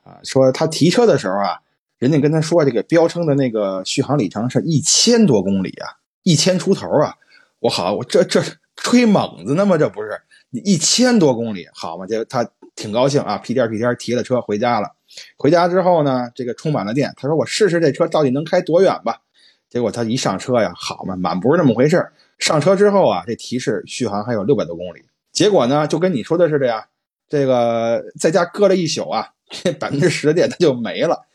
[0.05, 0.21] 啊。
[0.23, 1.59] 说他提车的时候啊，
[1.99, 7.15] 人家跟他说这个标称的那个续航里程是一千多公里啊，一千出头啊。
[7.59, 8.41] 我好，我这这
[8.77, 9.77] 吹猛子呢吗？
[9.77, 10.11] 这不是
[10.51, 12.07] 一千多公里，好嘛？
[12.07, 14.95] 这他挺高兴啊，屁颠屁颠提了车回家了。
[15.37, 19.21] 回家之后呢，这个充满了电，他说我试试这车到底能开多远吧。
[19.69, 25.05] 结果他一上车呀，好嘛，满不是那么回事上车之后啊，这提示续航还有六百多公里。
[25.33, 26.87] 结果呢，就跟你说的似的呀，
[27.29, 31.27] 这个在家搁了一宿啊，这百分之十的电它就没了，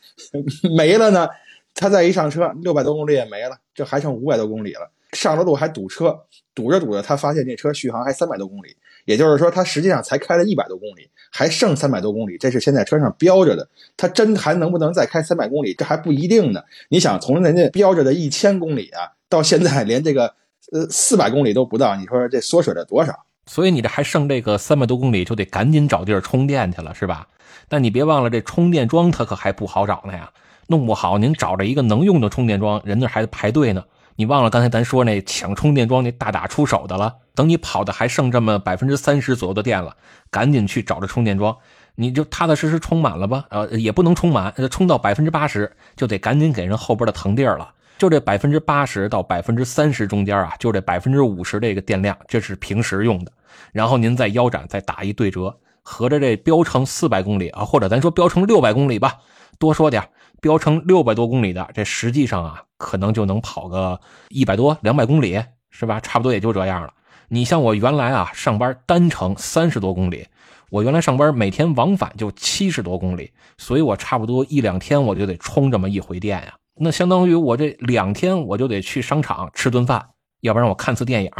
[0.76, 1.28] 没了呢。
[1.76, 4.88] 他再一上车，六百多公里也没了，这还剩五百多公里了。
[5.12, 6.16] 上了路还堵车，
[6.54, 12.36] 堵着堵着，他发现这车续航还三百多公里，也就是说，它实际上才开了一百多公里，还剩三百多公里。
[12.38, 16.62] 这是现在车上标着的，它真还能不能再开三百公里，这还不一定呢。
[16.88, 20.34] 你想，从人家标着的一千公里啊，到现在连这个
[20.72, 23.12] 呃四百公里都不到，你说这缩水了多少？
[23.46, 27.26] 所以你这还剩这个三百多公里，就得赶紧找地儿充电去了，是吧？
[27.68, 30.30] 但你别忘了，这充电桩它可还不好找呢呀。
[30.68, 33.84] 弄不好您找着一个能用的充电桩，人那还得排队呢。
[34.16, 37.14] 你忘了刚才咱说那抢充电桩那大打出手的了。
[37.34, 39.96] 等你跑的还剩这么百分之三十左右的电了，
[40.30, 41.56] 赶紧去找着充电桩，
[41.96, 43.44] 你就踏踏实实充满了吧。
[43.50, 47.72] 呃，也不能充满，充到百分之八十就得赶紧给人后边的腾地儿了。
[47.98, 53.32] 就这百分之八十到百分之三十中间啊，就这百分之五十这个电量，这是平时用的。
[53.72, 59.18] 然后您再腰斩，再打一对折，合着这标成四百公里啊，或者咱说标成六百公里吧，
[59.58, 60.08] 多说点，
[60.40, 66.00] 标成六百多公里的，这实际上啊，可能就能跑个一百多、两百公里，是吧？
[66.00, 66.92] 差不多也就这样了。
[67.28, 70.26] 你像我原来啊，上班单程三十多公里，
[70.70, 76.54] 我原来上班每天往返就七十多公里，所以我差不多一两天我就得充这么一回电呀。
[76.76, 80.04] 那相当于我这两天我就得去商场吃顿饭，
[80.40, 81.30] 要不然我看次电影。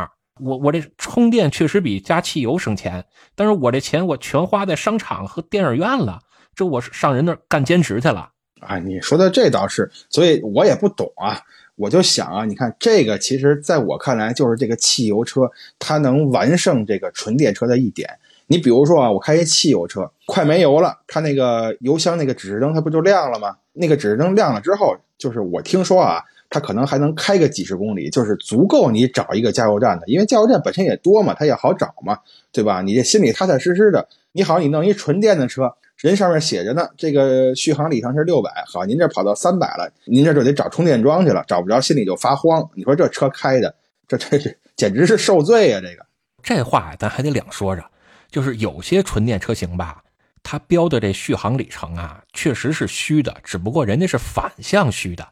[0.41, 3.05] 我我这充电确实比加汽油省钱，
[3.37, 6.19] 但是我这钱我全花在商场和电影院了，
[6.57, 8.31] 这我上人那干兼职去了。
[8.61, 11.41] 啊，你说的这倒是，所以我也不懂啊。
[11.77, 18.09] 我就想啊，你看这个，其实在我看来，就是这个汽油车它能完胜这个纯电车的一点。
[18.47, 23.57] 你比如说啊，我开一汽油车，快没油了，它那个油箱那个指示灯它不就亮了吗？
[23.73, 32.19] 那个指示灯亮了之后，就是我听说啊，它可能还能开个几十公里，就是足够你找一个加油站的，因为加油站本身也多嘛，它也好找嘛，
[32.53, 32.83] 对吧？
[32.83, 35.75] 你这心里踏踏实实的，你好，你弄一纯电的车。
[36.05, 42.63] 人上面写着呢，这个续航里程是六百，好，您这跑到三百了，您这就得找充电桩去了，找不着心里就发慌。
[42.75, 43.75] 你说这车开的，
[44.07, 45.81] 这这这简直是受罪呀！
[45.81, 46.05] 这个
[46.43, 47.83] 这话，咱还得两说着，
[48.31, 50.03] 就是有些纯电车型吧，
[50.43, 55.27] 它标的这续航里程啊，确实是虚的，只不过人家是反向虚的，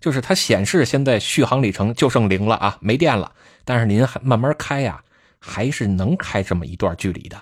[0.00, 3.30] 就是它显示现在续航里程就剩零了啊，没电了，
[3.62, 5.04] 但是您还慢慢开呀，
[5.38, 7.36] 还是能开这么一段距离的。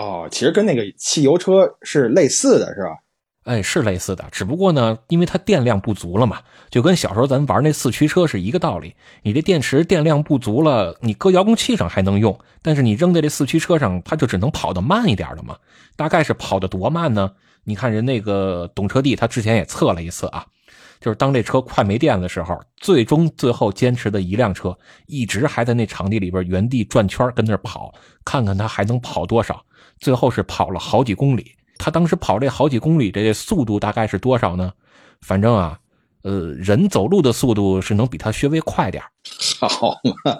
[0.00, 2.96] 哦，其实跟那个汽油车是类似的，是吧？
[3.44, 6.38] 哎，是类似的，只不过呢，因为它电量不足了嘛，
[6.70, 8.94] 就跟小时候咱玩那四驱车是一个道理。
[9.22, 15.56] 你这电池电量不足了，你搁遥控器上还能用，但是你扔在这四驱车上，它就只能跑得慢一点了嘛。
[15.96, 17.30] 大概是跑得多慢呢？
[17.64, 20.44] 你看人那个懂车帝，他之前也测了一次啊，
[21.00, 27.92] 就是当这车快没电的时候，最终最后坚持的一辆车，一直还在那场地里边原地转圈跟那跑，
[28.24, 29.62] 看看它还能跑多少。
[30.00, 34.72] 最后是跑了好几公里，他当时跑这好几公里，这速度大概是多少呢？
[35.20, 35.78] 反正啊，
[36.22, 39.02] 呃，人走路的速度是能比他稍微快点
[39.60, 40.36] 好嘛，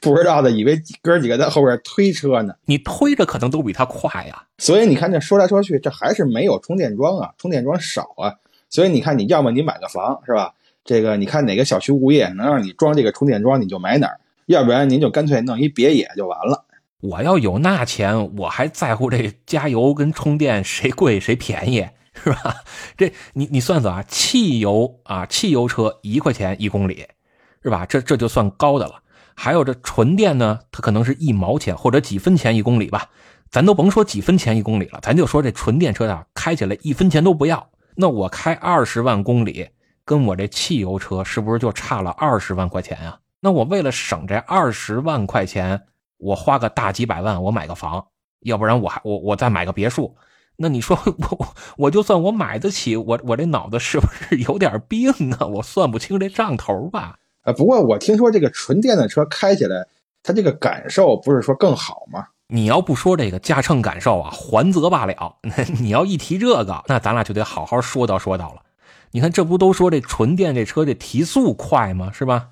[0.00, 4.44] 不知道的以为哥几个在后边推车呢，你推着可能都比他快呀。
[4.58, 8.32] 所以你看这说来说去，这还是没有充电桩啊，充电桩少啊。
[8.70, 10.54] 所以你看，你要么你买个房是吧？
[10.84, 14.14] 这个你看哪个小区物业能让你装这个充电桩，你就买哪儿；
[14.46, 16.64] 要不然您就干脆弄一别野就完了。
[17.02, 21.84] 我要有那钱，我还在乎这加油跟充电谁贵谁便宜
[22.14, 22.54] 是吧？
[22.96, 27.04] 这你你算算啊，汽油啊，汽油车一块钱一公里，
[27.60, 27.84] 是吧？
[27.86, 29.02] 这这就算高的了。
[29.34, 33.08] 还有这纯电呢，它可能是一毛钱或者几分钱一公里吧。
[33.50, 37.68] 咱都甭说几分钱一公里了，咱就说这纯电车呀，开起来一分钱都不要。
[37.96, 39.70] 那我开二十万公里，
[40.04, 43.18] 跟我这汽油车是不是就差了二十万块钱啊？
[43.40, 45.82] 那我为了省这二十万块钱。
[46.22, 48.06] 我花个大几百万，我买个房，
[48.40, 50.14] 要不然我还我我再买个别墅。
[50.56, 55.46] 那你说我我就算我买得起，我我这脑子是不是有点病啊？
[55.46, 57.16] 我算不清这账头吧？
[57.42, 59.86] 啊，不过我听说这个纯电的车开起来，
[60.22, 62.26] 它这个感受不是说更好吗？
[62.48, 65.36] 你要不说这个驾乘感受啊，还则罢了。
[65.80, 68.62] 你要一提这个，那咱俩就得好好说道说道了。
[69.10, 72.12] 你看，这不都说这纯电这车这提速快吗？
[72.12, 72.48] 是吧？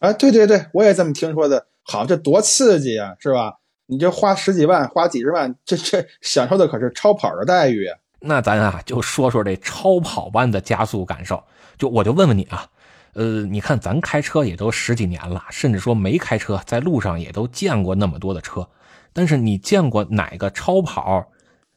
[0.00, 1.66] 啊，对对对，我也这么听说的。
[1.84, 3.58] 好，这多刺激啊，是吧？
[3.86, 7.86] 你这花十几万，花几十万，这这享受的可是超跑的待遇！
[8.20, 11.44] 那咱啊就说说这超跑般的加速感受。
[11.76, 12.66] 就我就问问你啊，
[13.12, 18.66] 呃，你看咱开车也都十几年了，甚至说没开车，在路上也都见过那么多的车，
[19.12, 21.26] 但是你见过哪个超跑，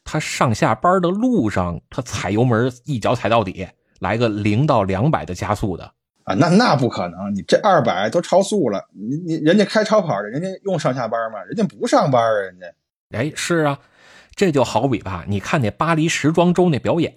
[0.05, 3.67] 他上下班的路上他踩油门一脚踩到底，
[3.99, 5.91] 来个零到两百的加速的？
[6.27, 7.33] 啊，那那不可能！
[7.33, 11.41] 你这二百都超速了，你你人家开超跑的，人家用上下班吗？
[11.45, 12.65] 人家不上班啊，人家。
[13.17, 13.79] 哎，是啊，
[14.35, 17.13] 这就好比吧，你看那巴黎时装周那表演，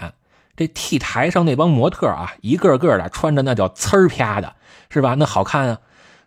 [0.54, 4.54] 这 T 台上那帮模特啊，一个个的穿着那叫呲儿啪的，
[4.90, 5.16] 是吧？
[5.18, 5.80] 那好看啊，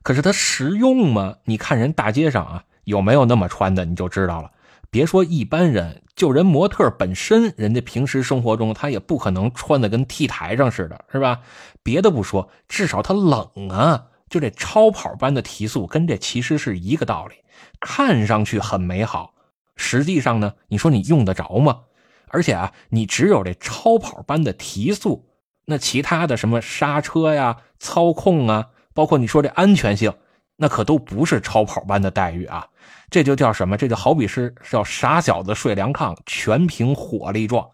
[0.03, 1.35] 可是它实用吗？
[1.45, 4.51] 你看人大街上啊，有没有那么穿的，你就知道了。
[4.93, 11.39] 别说一般人，就人模特本身，人家平时生活中他也不可能穿的跟 T 台上似的，是吧？
[11.81, 17.37] 别的不说，至少他冷啊，就这超跑般的提速，跟这其实是一个道理。
[17.79, 19.33] 看上去很美好，
[19.75, 21.79] 实际上呢，你说你用得着吗？
[22.27, 25.27] 而且啊，你只有这超跑般的提速，
[25.65, 30.13] 那其他的什么刹车呀、操控啊，包括你说这安全性，
[30.57, 32.67] 那可都不是超跑般的待遇啊。
[33.09, 33.77] 这就叫什么？
[33.77, 37.69] 这就好比是叫傻小子睡凉炕，全凭火力壮。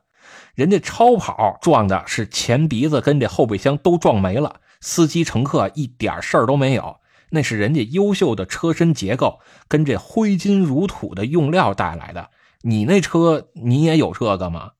[0.53, 6.97] 人家超跑撞的是前鼻子跟这后备箱都撞没了，司机乘客一点事儿都没有。
[7.31, 12.29] 那是人家优秀的车身结构跟这挥金如土的用料带来的。
[12.61, 14.71] 你那车你也有这个吗？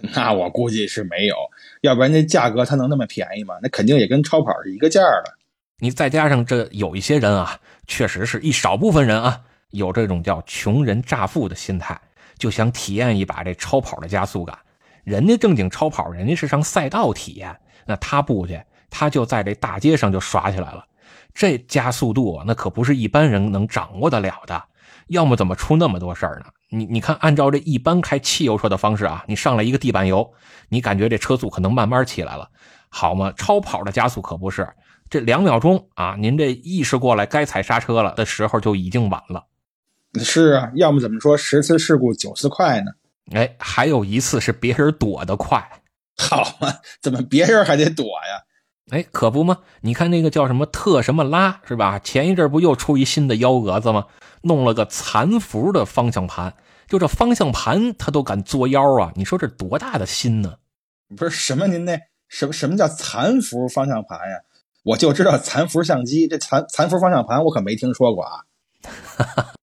[0.14, 1.36] 那我估计是没有，
[1.80, 3.54] 要不然那价格它能那么便宜吗？
[3.62, 5.34] 那肯定也跟超跑是一个价的。
[5.80, 9.40] 你再加上这有一些人啊，确实是一少部分人啊，
[9.70, 11.98] 有这种叫穷人乍富的心态，
[12.38, 14.58] 就想体验一把这超跑的加速感。
[15.04, 20.84] 人家正经超跑，人家是上赛道体验，那他不去，他就在这大街上就耍起来了。
[21.32, 24.62] 这加速度那可不是一般人能掌握得了的，
[25.06, 26.46] 要么怎么出那么多事儿呢？
[26.68, 30.30] 你你看，按照这一般开汽油车的方式啊，你上来一个地板油，
[30.68, 32.50] 你感觉这车速可能慢慢起来了，
[32.90, 33.32] 好吗？
[33.36, 34.68] 超跑的加速可不是。
[35.10, 39.46] 这两秒钟啊，您这意识过来该踩刹车了的时候就已经晚了。
[40.20, 42.92] 是啊，要么怎么说十次事故九次快呢？
[43.32, 45.82] 哎，还有一次是别人躲得快，
[46.16, 46.74] 好嘛？
[47.02, 48.44] 怎么别人还得躲呀？
[48.92, 49.58] 哎，可不吗？
[49.80, 51.98] 你看那个叫什么特什么拉是吧？
[51.98, 54.06] 前一阵不又出一新的幺蛾子吗？
[54.42, 56.54] 弄了个残幅的方向盘，
[56.86, 59.12] 就这方向盘他都敢作妖啊！
[59.16, 60.56] 你说这多大的心呢？
[61.16, 64.36] 不是什么您那什么什么叫残幅方向盘呀？
[64.82, 68.40] 我就知道残幅相机，这残残幅方向盘我可没听说过啊。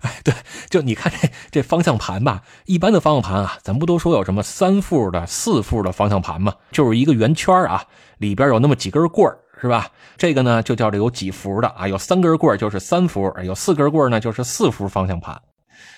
[0.00, 0.34] 哎，对，
[0.70, 6.54] 就你看这这方向盘吧，一般的方向盘啊，咱不都说有什么三副的、四副的方向盘吗？
[6.70, 7.84] 就是一个圆圈啊，
[8.18, 9.88] 里边有那么几根棍儿，是吧？
[10.16, 15.40] 这个呢就叫这有几幅的啊，有三根棍就是三幅，有四根棍呢就是四幅方向盘。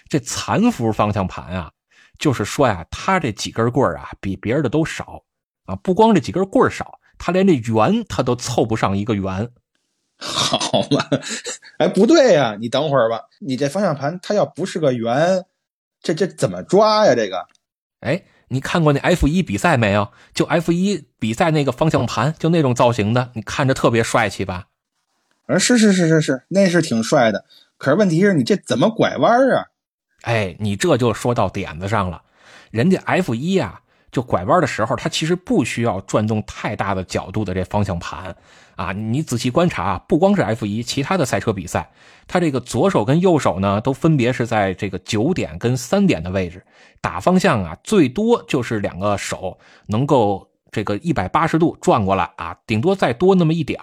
[0.08, 1.70] 这残幅方向盘啊，
[2.18, 5.22] 就是说呀，它这几根棍啊比别人的都少
[5.66, 6.98] 啊，不光这几根棍少。
[7.20, 9.50] 他连这圆他都凑不上一个圆，
[10.18, 11.06] 好嘛？
[11.76, 13.28] 哎，不对呀，你等会儿吧。
[13.40, 15.44] 你这方向盘它要不是个圆，
[16.02, 17.14] 这这怎么抓呀？
[17.14, 17.46] 这个，
[18.00, 20.10] 哎，你看过那 F 一比赛没有？
[20.34, 24.68] 就 F 一比赛那个方向盘，就那种造型的，你看着特别帅气吧？
[25.46, 27.44] 啊，是是是是是，那是挺帅的。
[27.76, 29.66] 可是问题是你这怎么拐弯啊？
[30.22, 32.22] 哎，你这就说到点子上了。
[32.70, 33.82] 人家 F 一啊。
[34.10, 38.34] 就拐弯的时候，它其实不需要转动太大的角度的这方向盘，
[38.76, 41.90] 啊，你仔细观察啊，不光是 F 一，其他的赛车比赛，
[42.26, 46.64] 它这个左手跟右手呢，都分别是在这个九点跟三点的位置，
[47.00, 53.80] 打方向啊，最多就是两个手能够这个一百八十度转过来啊，顶多再多那么一点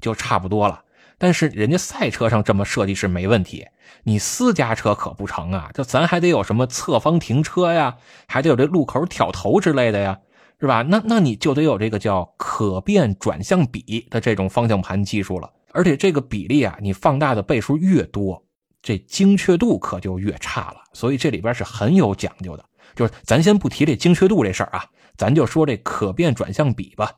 [0.00, 0.82] 就差不多了。
[1.20, 3.66] 但是人家赛车上这么设计是没问题，
[4.04, 5.68] 你私家车可不成啊！
[5.74, 10.18] 就咱还得有什么侧方停车呀，还得有这路口挑头之类的呀，
[10.58, 10.80] 是吧？
[10.80, 15.52] 那那你就得有这个叫可变转向比的这种方向盘技术了。
[15.72, 18.42] 而且这个比例啊，你放大的倍数越多，
[18.80, 20.76] 这精确度可就越差了。
[20.94, 22.64] 所以这里边是很有讲究的。
[22.96, 24.84] 就是咱先不提这精确度这事儿啊，
[25.16, 27.12] 咱就说这可变转向比吧，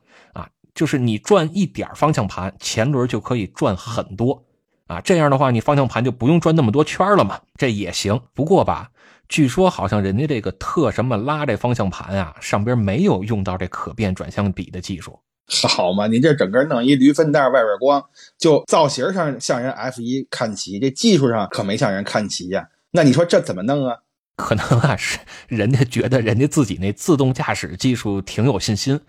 [0.73, 4.43] 就是你转一点方向盘，前轮就可以转很多，
[4.87, 8.19] 啊，这样的话你方向盘就不用转那么多圈了嘛，这也行。
[8.33, 8.89] 不过吧，
[9.29, 15.19] 据说好像人家这个特什么拉这方向盘啊，上边没有用到这可变转向比的技术。
[15.67, 18.03] 好嘛，您这整个弄一驴粪蛋外边光，
[18.37, 22.67] 就造型上向人 F 一看齐，这技术上可没向人看齐呀。
[22.91, 23.97] 那你说这怎么弄啊？
[24.35, 28.99] 可能啊是人家觉得人家自己那自动驾驶技术挺有信心。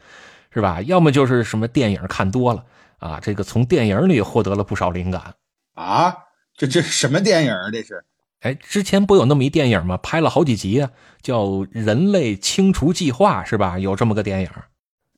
[0.55, 0.81] 是吧？
[0.83, 2.65] 要么就是什么电影看多了
[2.99, 5.35] 啊，这个从电影里获得了不少灵感
[5.75, 6.15] 啊。
[6.57, 7.71] 这这什么电影啊？
[7.73, 8.05] 这是？
[8.41, 9.97] 哎，之前不有那么一电影吗？
[9.97, 10.91] 拍了好几集啊，
[11.21, 13.79] 叫《人类清除计划》，是吧？
[13.79, 14.51] 有这么个电影。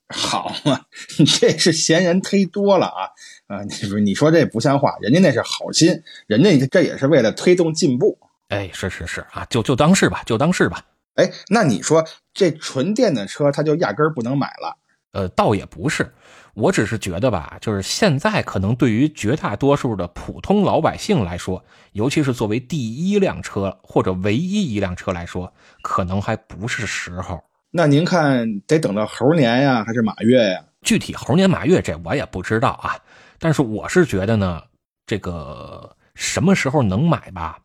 [0.08, 0.82] 好嘛，
[1.18, 3.10] 你这是嫌人忒多了啊
[3.48, 3.62] 啊！
[3.64, 8.16] 你说你说这不像话，人家那是好心，人家这也是为了推动进步。
[8.48, 10.84] 哎，是是是啊，就就当是吧，就当是吧。
[11.16, 14.78] 哎，那你说这纯电的车，它就压根儿不能买了？
[15.16, 16.12] 呃，倒也不是，
[16.52, 25.50] 我只是觉得吧，就是现在可能对于绝大多数的普通老百姓来说，尤其是作为第一辆车或者唯一一辆车来说，
[25.80, 27.42] 可能还不是时候。
[27.70, 30.62] 那您看得等到猴年呀，还是马月呀？
[30.82, 32.98] 具体猴年马月这我也不知道啊。
[33.38, 34.62] 但是我是觉得呢，
[35.06, 37.58] 这个什么时候能买吧，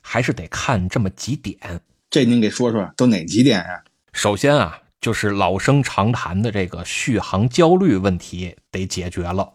[0.00, 1.56] 还是得看这么几点。
[2.10, 3.84] 这您给说说，都哪几点呀？
[4.12, 4.80] 首先啊。
[5.00, 9.52] 就是老生常谈的这个续航焦虑问题得解决了，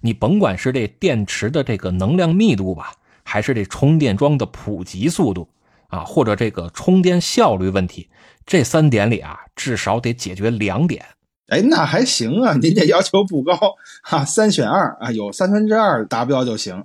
[0.00, 2.92] 你甭管是这电池的这个能量密度吧，
[3.22, 5.48] 还是这充电桩的普及速度
[5.88, 8.08] 啊，或者这个充电效率问题，
[8.46, 11.04] 这三点里啊，至少得解决两点。
[11.48, 13.56] 哎，那还行啊，您这要求不高
[14.02, 16.84] 哈，三选二啊，有三分之二达标就行。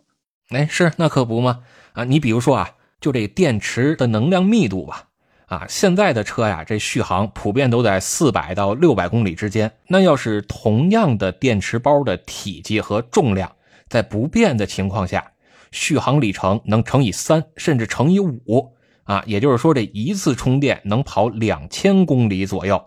[0.49, 1.62] 哎，是那可不嘛？
[1.93, 5.07] 啊，你比如说啊，就这电池的能量密度吧。
[5.52, 9.70] 啊，现在的车呀，这续航普遍都在四百到六百公里之间。
[9.89, 13.52] 那要是同样的电池包的体积和重量，
[13.89, 15.34] 在不变的情况下，
[15.74, 18.74] 续航里程能乘以三，甚至乘以五
[19.04, 22.82] 啊，也就是说，这一次充电能跑两千公里左右。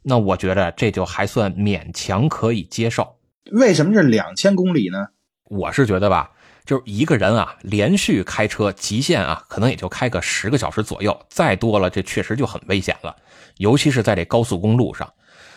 [0.00, 3.14] 那我觉得这就还算勉强可以接受。
[3.52, 5.08] 为什么是两千公里呢？
[5.50, 6.30] 我是觉得吧。
[6.66, 13.14] 就是一个人啊，连续开车极限啊，可能也就开个十个小时左右，再多了这确实就很危险了，
[13.58, 15.10] 尤其是在这高速公路上，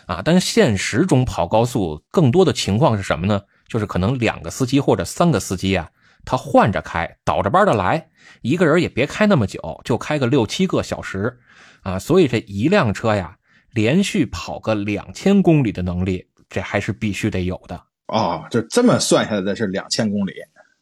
[0.05, 3.41] 啊，但现实中跑高速更多的情况是什么呢？
[3.67, 5.89] 就是可能两个司机或者三个司机啊，
[6.25, 8.07] 他换着开，倒着班的来，
[8.41, 11.39] 一个人也别开那么久，就开个六七个小时，
[11.81, 13.35] 啊，所以这一辆车呀，
[13.71, 20.33] 连续跑个两千公里的能力，这还是必须得有的哦，就这么算下来的是两千公里。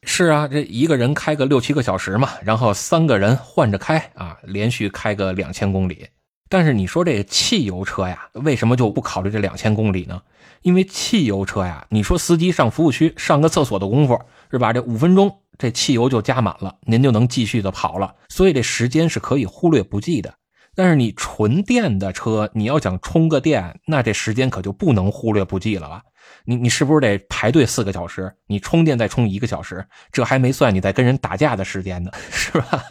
[0.09, 6.07] 是啊，这一个人开个六七个小时嘛，然后三个人换着开啊，连续开个两千公里。
[6.49, 10.21] 但是你说这汽油车呀，为什么就不考虑这两千公里呢？
[10.61, 14.17] 因为汽油车呀，你说司机上服务区上个厕所的功夫
[14.49, 14.71] 是吧？
[14.71, 18.15] 这五分钟这汽油就加满了，您就能继续的跑了。
[18.29, 20.33] 所以这时间是可以忽略不计的。
[20.73, 26.01] 但是你纯电的车，你要想充个电，那这时间可就不能忽略不计了吧？
[26.49, 28.33] 你你是不是得排队四个小时？
[28.47, 32.85] 你充电再充一个小时，这还没算你在跟人打架的时间呢，是吧？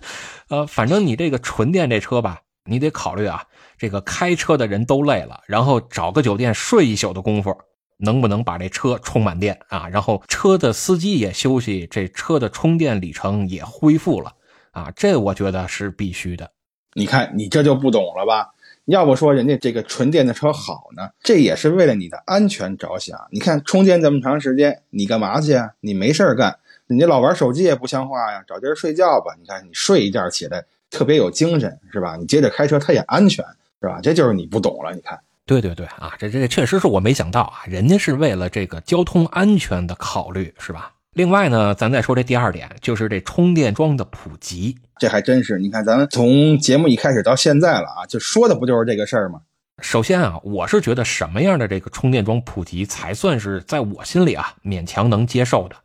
[0.51, 3.43] 呃，反正你这个纯电这车吧，你得考虑啊，
[3.79, 7.57] 这个开车的人都累了，然后找个酒店睡一宿的功夫，
[7.97, 9.89] 能不能把这车充满电啊？
[9.89, 14.35] 然后车的司机也休息，这车的充电里程也恢复了
[14.73, 16.51] 啊，这我觉得是必须的。
[16.93, 18.49] 你看，你这就不懂了吧？
[18.87, 23.19] 要不说人家这个纯电的车好呢，这也是为了你的安全着想。
[23.31, 25.71] 你看充电这么长时间，你干嘛去啊？
[25.81, 26.57] 你没事干，
[26.87, 28.43] 你老玩手机也不像话呀。
[28.47, 29.35] 找地儿睡觉吧。
[29.41, 32.17] 你看你睡一觉起来特别有精神，是吧？
[32.17, 33.45] 你接着开车，它也安全，
[33.81, 33.99] 是吧？
[34.03, 34.95] 这就是你不懂了。
[34.95, 40.93] 你看，对对对啊，这这确实是我没想到啊，人家是为了这个交通安全的考虑，是吧？
[41.17, 45.59] 另外呢，咱再说这第二点，就是这充电桩的普及，这还真是。
[45.59, 49.41] 你看，咱们从节目一开始到现在了啊，就说的不就是这个事儿吗？
[49.81, 55.77] 首先啊，我是觉得什么样的这个充电桩普及才算是在我心里啊勉强能接受的，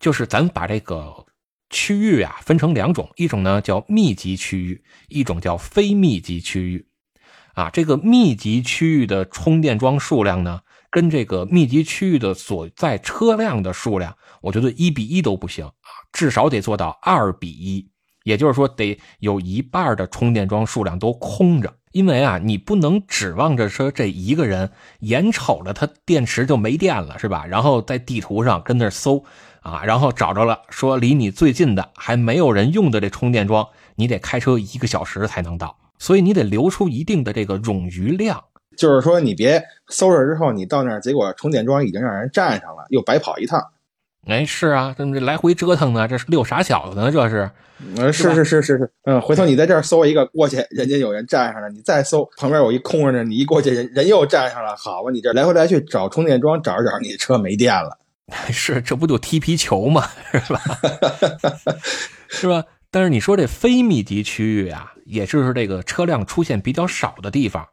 [0.00, 1.14] 就是咱把这个
[1.70, 6.84] 区域啊分成两种，一种呢叫密集区域，一种叫非密集区域。
[7.54, 10.62] 啊，这个密集区域的充电桩数量呢，
[10.96, 14.16] 跟这个密集区域的所在车辆的数量。
[14.40, 17.86] 我觉得一比一都不行啊，至少得做到二比一，
[18.24, 21.70] 也就是说得有一半的充电桩数量都空着。
[21.92, 27.44] 因为啊，你不能指望着说这一个人眼瞅着他电池就没电了，是吧？
[27.44, 29.22] 然后在地图上跟那搜
[29.60, 35.76] 啊，然后找着了，说离你最近的还没有人用的这充电桩，你得开车一个小时才能到。
[35.98, 38.44] 所以你得留出一定的这个冗余量，
[38.76, 43.60] 就是说你别搜着之后你到那儿，结果充电桩已经让人占上了，又白跑一趟。
[44.26, 47.50] 哎，是啊，这这来回折腾呢，这是遛傻小子呢，这是。
[47.96, 57.98] 呃，是是是是是，嗯，回头你在这儿搜一个过去，人家有人占上了，你再搜旁边有一空着呢，你一过去人人又占上了，好吧，你这来回来去找充电桩，找着找着你车没电了。
[58.50, 60.02] 是，这不就踢皮球嘛？
[60.32, 60.60] 是吧？
[62.28, 62.64] 是吧？
[62.90, 67.64] 但是你说这非密集区域啊，也就是这个车辆出现比较少的地方，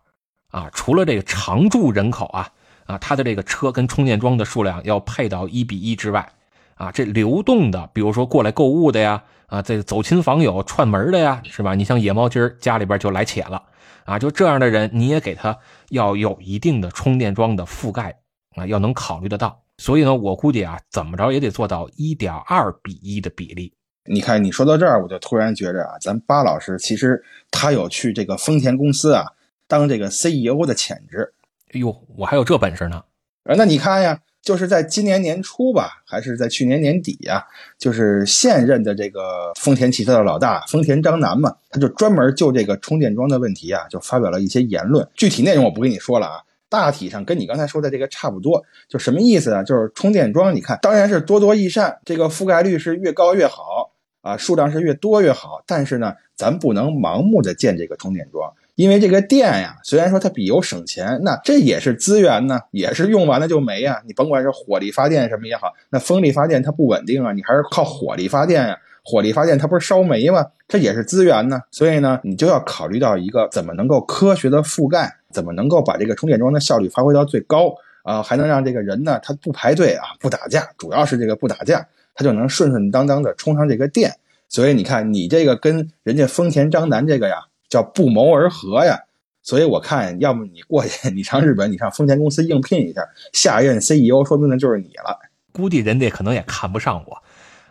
[0.53, 2.47] 啊，除了这个常住人口啊。
[2.85, 6.29] 啊，它的这个车跟充电桩的数量要配到一比一之外，
[6.75, 11.75] 啊，这流动的，比如说过来购物的呀，啊，这走亲访友串门的呀，是吧？
[11.75, 13.63] 你像野猫今儿家里边就来且了，
[14.03, 15.57] 啊，就这样的人，你也给他
[15.91, 18.13] 要有一定的充电桩的覆盖，
[18.57, 19.63] 啊，要能考虑得到。
[19.77, 23.73] 所以呢，我估计啊，怎么着也得做到一点二比一的比例。
[24.11, 29.25] 你看，你说到这儿，我就突然觉着啊，咱巴老师其实他有去这个丰田公司啊
[29.67, 31.33] 当这个 CEO 的潜质。
[31.73, 33.03] 哎呦，我还有这本事呢！
[33.43, 37.43] 啊，那你看呀，就是在今年年初吧，还是在去年年底呀，
[37.77, 45.07] 就是现任的这个丰田汽车的老大丰田章男嘛，他就专门就这个充电桩的问题啊，就发表了一些言论。
[45.15, 48.63] 具体内容我不跟你说了啊，大体上跟你刚才说的这个差不多。
[48.87, 49.63] 就什么意思啊？
[49.63, 53.91] 就是充电桩，你看，当然是多多益善，这个覆盖率是越高越好
[54.21, 55.63] 啊，数量是越多越好。
[55.65, 58.53] 但是呢，咱不能盲目的建这个充电桩。
[58.75, 64.01] 因为这个电呀，虽然说它比油省钱，那这也是资源呢，也是用完了就没呀。
[64.07, 68.77] 你甭管是火力发电什么也好，那风力发电它不稳定啊，你还是靠火力发电呀。
[69.05, 70.45] 火力发电它不是烧煤吗？
[70.67, 71.59] 这也是资源呢。
[71.69, 84.11] 所以呢，你就要考虑到一个怎么能够科学的覆盖，怎么能够把这个充电桩的效率发挥到最高啊，还能让这个人呢他不排队啊，不打架，主要是这个不打架，他就能顺顺当当的充上这个电。
[84.49, 87.35] 所以你看，你这个跟人家丰田章男这个呀，
[87.73, 88.99] 叫不谋而合呀。
[89.41, 93.01] 所以我看，要么你过去， 你上日本，你上丰田公司应聘一下，
[93.33, 95.19] 下任 CEO 说不定就是你了。
[95.51, 97.21] 估计人家可能也看不上我，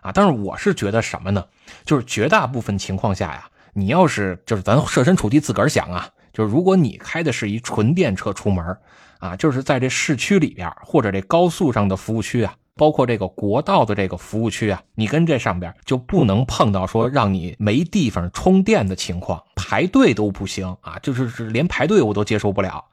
[0.00, 1.44] 啊，但是我是觉得什么呢？
[1.84, 8.76] 就是绝大部分情况下呀，你要是就是咱设身处地自个儿想啊，就是如果你开的是一纯电车出门，
[9.18, 12.54] 啊，就是在这市区里边或者这高速上的服务区啊。
[12.76, 22.84] 包括这个国道的这个服务区啊，你跟这上边就不能碰到说让你没地方充电的情况，排队都不行啊，就是是连排队我都接受不了，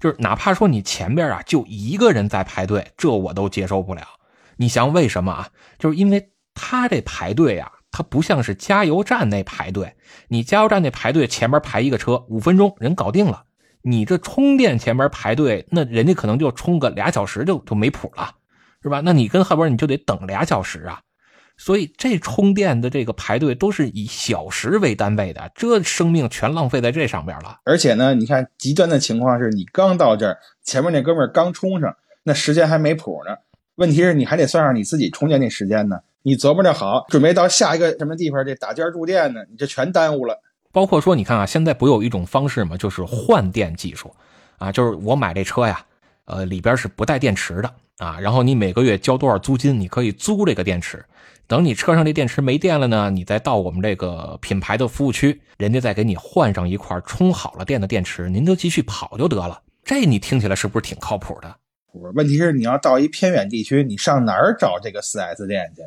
[0.00, 4.02] 就是哪怕说你前边啊就一个人在排队，这我都接受不了。
[4.56, 5.48] 你想为什么啊？
[5.78, 9.94] 就是因为他这排队啊，他不像是加油站那排队，
[10.28, 13.44] 你加油站那排队前面排一个车五分钟人搞定了，
[13.82, 18.34] 你这充电前面排队，那人家可能就充个俩小时就就没谱了。
[18.86, 19.02] 是吧？
[19.04, 21.00] 那你跟后边你就得等俩小时啊，
[21.56, 27.58] 所以这充电的这个排队都是以小时为单位的，这生命全浪费在这上边了。
[27.64, 33.34] 而且呢，你看极端的情况是你刚到这儿，前面那哥们儿刚充上，那时间还没谱呢。
[33.74, 40.40] 问题是你还得算上你自己充电那时间呢，你琢磨着好，准备到下一个什么地方这打尖住店呢，你这全耽误了。
[40.70, 42.76] 包括说，你看啊，现在不有一种方式吗？
[42.76, 44.14] 就是换电技术，
[44.58, 45.80] 啊，就是我买这车呀，
[46.26, 47.74] 呃，里边是不带电池的。
[47.98, 49.80] 啊，然后你每个月交多少租金？
[49.80, 51.04] 你可以租这个电池，
[51.46, 59.62] 等你车上这电池没电了呢，你再到我们这个品牌的服务区，人家再给你换上一块充好了电的电池，您就继续跑就得了。
[59.82, 61.56] 这你听起来是不是挺靠谱的？
[62.14, 65.82] 问题是你要到一偏远地区，你上哪儿找这个四 S 店去？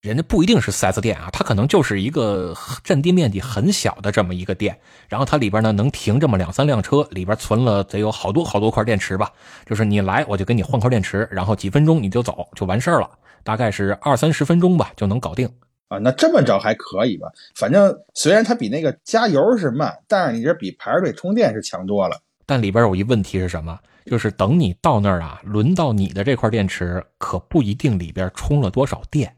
[0.00, 4.78] 人家不一定是 4S 店啊，它可能就是一个占地面积很小的这么一个店，
[5.08, 9.32] 然后它里边呢能停这么两三辆车，里边存了得有好多好多块电池吧。
[9.66, 13.10] 就是你来，我就给你换块电池，然后几分钟你就走就完事儿了，
[13.42, 15.50] 大概是二三十分钟吧就能搞定
[15.88, 15.98] 啊。
[15.98, 17.26] 那这么着还可以吧？
[17.56, 22.20] 反正虽然它比那个加油是慢，但是你这比排着队充电是强多了。
[22.46, 23.76] 但里边有一问题是什么？
[24.06, 29.34] 就是等你到那儿啊，轮到你的这块电池，可不一定里边充了多少电。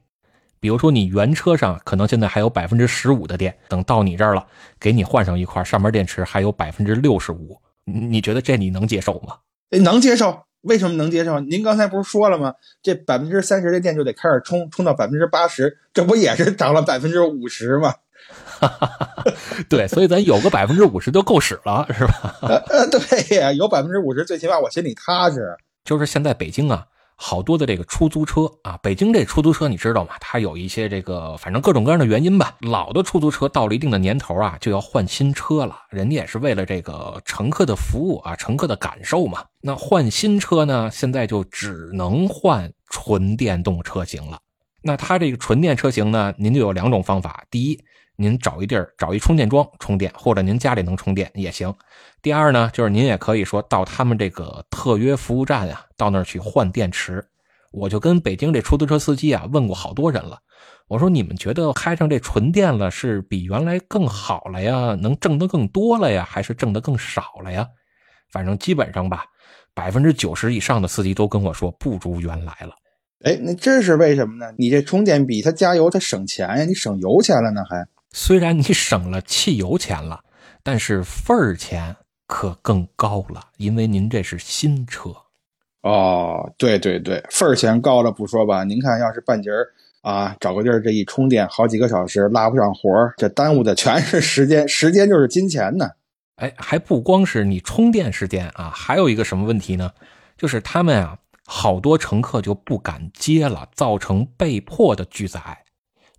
[0.61, 4.47] 比如说，你原车上可能现在还有百分之十五的电，等到你这儿了，
[4.79, 9.37] 给你换上一块，上面电池还有百分之六十五，你觉得这你能接受吗？
[9.71, 10.43] 能接受？
[10.61, 11.41] 为什么能接受？
[11.41, 12.53] 您刚才不是说了吗？
[12.83, 17.95] 这百分之三十的电就得开始充，充到百分之八十，这不也是涨了百分之五十吗？
[19.71, 22.37] 对，所以咱有个百分之五十就够使了，是吧？
[22.43, 25.57] 呃，对呀，有百分之五十，最起码我心里踏实。
[25.85, 26.85] 就是现在北京啊。
[27.23, 30.13] 好多的这个出租车啊，北京这出租车你知道吗？
[30.21, 32.57] 它有一些这个，反正各种各样的原因吧。
[32.61, 35.77] 老的出租车到了一定的年头啊，就要换新车了。
[35.91, 39.45] 人家也是为了这个乘客的服务啊，乘客的感受嘛。
[39.61, 44.39] 那换新车呢，现在就只能换纯电动车型了。
[44.83, 47.79] 那它这个纯电车型呢，您就有两种方法：第一，
[48.21, 51.75] 您找一地儿找一充电桩充电，或者您家里能充电也行。
[52.21, 57.25] 第二呢，就是您也可以说到他们这个特约服务站呀，到那儿去换电池。
[57.73, 60.39] 我就跟北京这出租车司机啊问过好多人了，
[60.87, 67.67] 我说你们觉得开上这纯电了是比原来更好了呀，能挣得更多了呀，还是挣得更少了呀？
[68.31, 69.25] 反正基本上吧，
[69.73, 72.75] 百分之九十以上的司机都跟我说不如原来了。
[73.25, 74.53] 哎，那这是为什么呢？
[74.59, 77.87] 你这充电比它加油它省钱呀，你省油钱了呢还？
[78.13, 80.25] 虽然你省了汽油钱了，
[80.63, 81.97] 但是份儿钱。
[82.33, 85.13] 可更高了，因为您这是新车，
[85.83, 89.67] 哦，对对对，份儿钱高了不说吧，您看要是半截儿
[90.03, 95.91] 啊，找个地儿这一充电，好几个小时拉不上活儿，这耽误的全是时间，时间就是金钱呢。
[96.37, 99.91] 哎，还不光是你充电时间啊，还有一个什么问题呢？
[100.37, 105.41] 就是他们啊，好多乘客就不敢接了，造成被迫的拒载。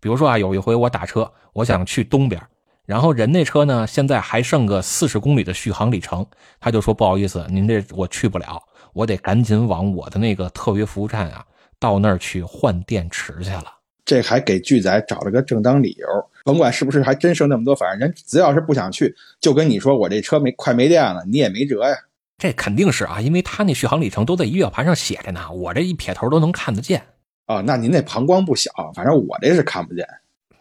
[0.02, 2.42] 比如说啊，有一回我打车，我想去东边。
[2.86, 6.26] 然后人那车呢，现在还剩个四十公里的续航里程，
[6.60, 11.46] 他就说不好意思，您这我去不了，我得赶紧往我的那个特约服务站啊，
[11.80, 13.66] 到那儿去换电池去了。
[14.04, 16.08] 这还给拒载找了个正当理由，
[16.44, 21.96] 甭管是不是还真剩那么多，反正人只要是不想去，就跟你说我这车没快没电了，你也没辙呀。
[22.38, 27.02] 这肯定是啊，因为他那续航里程都在仪表盘上写着呢，我这一撇头都能看得见。
[27.46, 30.06] 啊，那您那膀胱不小，反正我这是看不见。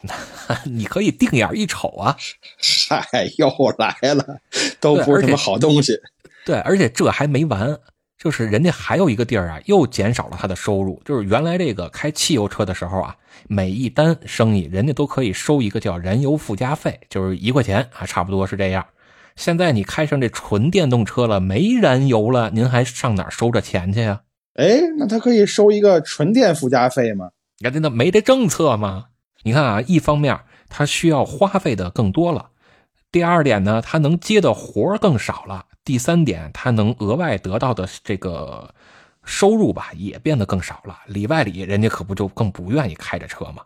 [0.64, 2.16] 你可以定眼一瞅啊。
[2.88, 4.40] 嗨，又来了，
[4.80, 5.98] 都不是什么好东西。
[6.44, 7.78] 对，而且这还没完，
[8.18, 11.00] 就是人家还有一个地儿啊，又减少了他的收入。
[11.04, 13.14] 就是原来这个开汽油车的时候啊，
[13.46, 18.86] 每一单生意人家都可以收一个叫燃油附加费，就是一块钱啊，差不多是这样。
[19.36, 24.22] 现在你开上这纯电动车了，没燃油了，您还上哪收这钱去呀？
[24.54, 27.30] 哎，那他可以收一个纯电附加费吗？
[27.60, 29.06] 那真的没这政策吗？
[29.42, 30.38] 你看啊，一方面
[30.68, 32.50] 他需要花费的更多了，
[33.10, 38.74] 第二点呢，他能接的活更少了，第三点，他能额外得到的这个
[39.24, 40.98] 收入吧，也变得更少了。
[41.06, 43.62] 里外里，人家可不就更不愿意开着车吗？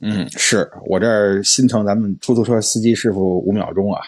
[0.00, 4.02] 嗯，是我这儿心疼咱们出租车司机师傅五秒钟啊。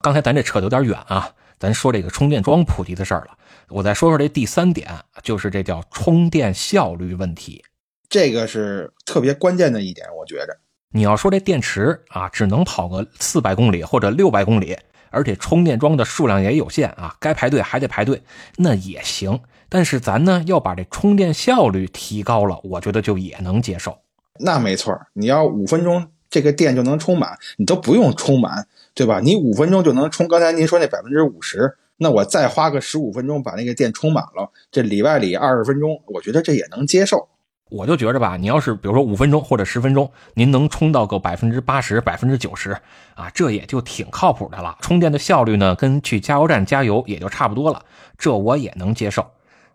[0.00, 1.28] 刚才咱这扯的有点远啊，
[1.58, 3.36] 咱说这个充电桩普及的事儿了。
[3.68, 4.88] 我再说说这第三点，
[5.22, 7.64] 就是这叫充电效率问题。
[8.08, 10.56] 这个是特别关键的一点，我觉着。
[10.90, 14.76] 你要说这电池啊，只能跑个四百公里或者六百公里，
[15.10, 18.22] 而且充电桩的数量也有限啊，该排队还得排队，
[18.56, 19.40] 那也行。
[19.68, 23.98] 但是咱呢要把这充电效率提高了，我觉得就也能接受。
[24.38, 28.66] 那没错，你要五分钟这个电就能充满，你都不用充满。
[28.96, 29.18] 对吧？
[29.18, 37.26] 你五分钟就能充，刚才您说那百分之五十，那我再花个十五分钟把那个电充满了，这里外里二十分钟，我觉得这也能接受。
[37.70, 42.70] 我就觉着吧，你要是比如说五分钟或者十分钟，您能充到个百分之八十、百分之九十
[43.14, 44.76] 啊，这也就挺靠谱的了。
[44.80, 47.82] 充电的效率呢，跟去加油站加油也就差不多了，
[48.18, 49.26] 这我也能接受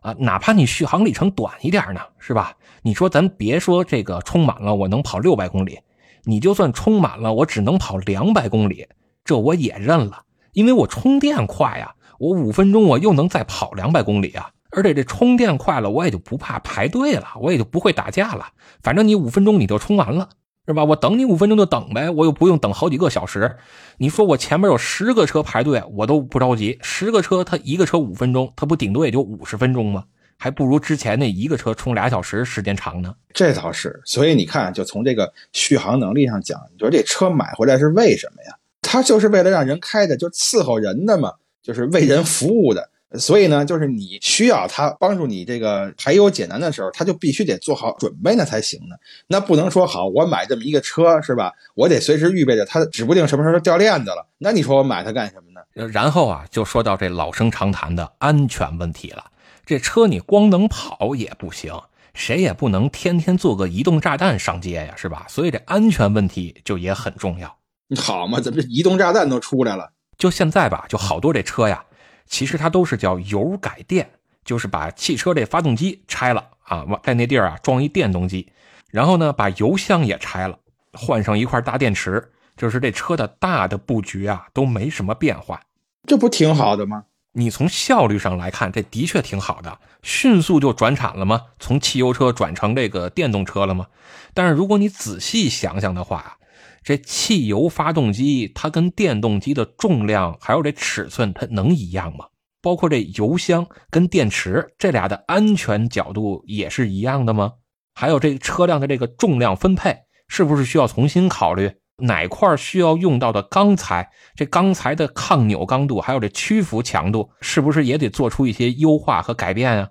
[0.02, 0.16] 啊。
[0.20, 2.54] 哪怕你续航里程短一点呢，是吧？
[2.84, 5.80] 你说咱别说这个充满了我能跑六百公里，
[6.24, 8.88] 你就算充满了我只能跑两百公里。
[9.26, 10.24] 这我也认了，
[10.54, 18.48] 因为我充电快呀，我五分钟我又能再跑两百公里啊，而且这充电快了，我也就不怕排队了，我也就不会打架了。
[18.82, 20.30] 反正你五分钟你就充完了，
[20.68, 20.84] 是吧？
[20.84, 23.58] 我等你五分钟就等呗，我又不用等好几个小时。
[23.98, 26.78] 你说我前面有十个车排队，我都不着急。
[26.82, 30.04] 十个车，他一个车五分钟，他不顶多也就五十分钟吗？
[30.38, 33.14] 还不如之前那一个车充俩小时时间长呢。
[33.34, 38.56] 这倒是，所以你看，就从这个续航能力上讲，你说这车买回来是为什么呀？
[38.82, 42.90] 它就是为了让人开的，就伺候人的嘛，就是为人服务的。
[43.18, 48.96] 所以呢，就是你需要他帮助你这个排忧解难的时候，他就必须得做好准备那才行呢。
[49.28, 51.52] 那不能说好，我买这么一个车是吧？
[51.74, 54.28] 我得随时预备着它，指不定什么时候掉链子了。
[54.38, 55.88] 那你说我买它干什么呢？
[55.88, 59.26] 然后啊，就说到这老生常谈的安全问题了。
[59.66, 61.74] 这车你光能跑也不行，
[62.14, 65.26] 谁也不能天天做个移动炸弹上街呀，是吧？
[65.28, 67.58] 所以这安全问题就也很重要。
[67.88, 68.40] 你好嘛？
[68.40, 69.92] 怎么这移动炸弹都出来了？
[70.18, 71.84] 就现在吧，就好多这车呀，
[72.30, 74.08] 其实它都是叫油改电，
[74.46, 78.48] 就是把汽车这发动机拆了啊，在那地儿啊装一电动机，
[78.92, 80.58] 然后呢把油箱也拆了，
[80.94, 85.60] 换上一块大电池，就是这车的大的布局啊都没什么变化，
[86.08, 87.06] 这不挺好的吗？
[87.34, 91.48] 你从效率上来看，这的确挺好的，迅速就转产了吗？
[91.60, 93.88] 从汽油车转成这个电动车了吗？
[94.36, 96.36] 但是如果你仔细想想的话。
[96.84, 102.26] 这汽油发动机，它跟电动机的重量还有这尺寸，它能一样吗？
[102.62, 107.54] 包括这油箱跟电池这俩的安全角度也是一样的吗？
[107.94, 109.96] 还有这车辆的这个重量分配，
[110.28, 111.72] 是不是需要重新考虑？
[111.98, 119.90] 哪块需要用到的钢材，这钢材的抗扭刚度，还有这屈服强度，是不是也得做出一些优化和改变啊？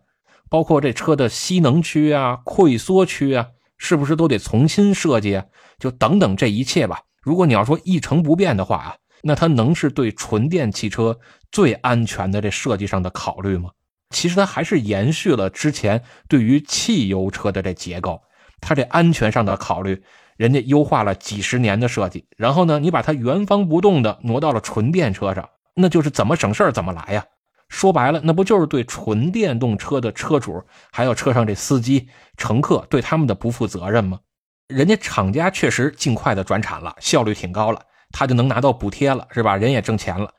[0.49, 3.49] 包括这车的吸能区啊、溃缩区啊。
[3.81, 5.45] 是不是都得重新设计啊？
[5.79, 7.01] 就等等这一切吧。
[7.23, 11.19] 如果你要说一成不变的话啊，那它能是对纯电汽车
[11.51, 13.71] 最安全的这设计上的考虑吗？
[14.11, 18.23] 其实它还是延续了之前对于汽油车的这结构，
[18.61, 20.03] 它这安全上的考虑，
[20.37, 27.27] 人家优化了几十年的设计，然后呢，你把它原封不动的挪到了纯电车上，那就是怎么省事怎么来呀。
[27.69, 32.09] 说白了，那不就是对纯电动车的车主，还有车上这司机、
[32.39, 34.21] 乘客对他们的不负责任吗？
[34.69, 37.81] 人家厂家确实尽快的转产了，效率挺高了，
[38.13, 39.57] 他就能拿到补贴了，是吧？
[39.57, 40.33] 人也挣钱了。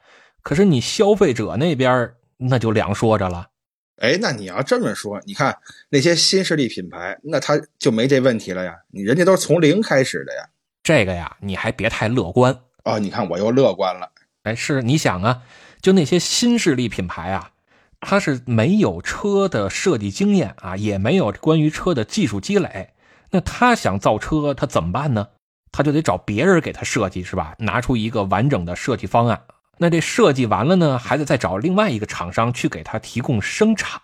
[0.43, 3.47] 可是你消费者那边那就两说着了。
[3.97, 5.57] 哎，那你要这么说，你看
[5.89, 8.75] 那些新势力品牌，那他就没这问题了呀？
[8.91, 10.43] 你人家都是从零开始的呀。
[10.83, 12.55] 这个呀，你还别太乐观
[12.85, 12.99] 哦。
[12.99, 14.11] 你看我又乐观了。
[14.43, 15.41] 哎，是你想啊。
[15.81, 17.51] 就那些新势力品牌啊，
[18.01, 22.91] 它是没有车的设计经验啊，也没有关于车的技术积累。
[23.31, 25.27] 那他想造车，他怎么办呢？
[25.71, 27.55] 他就得找别人给他设计，是吧？
[27.59, 29.41] 拿出一个完整的设计方案。
[29.77, 34.01] 那这设计完了呢，还得再找另外一个厂商去给他提供生产。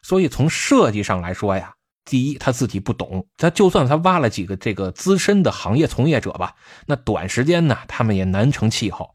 [0.00, 6.54] 所以从设计上来说呀，第一，他自己不懂，他就算他挖了几个这个资深的行业从业者吧，
[6.86, 9.10] 那短时间呢，他们也难成气候。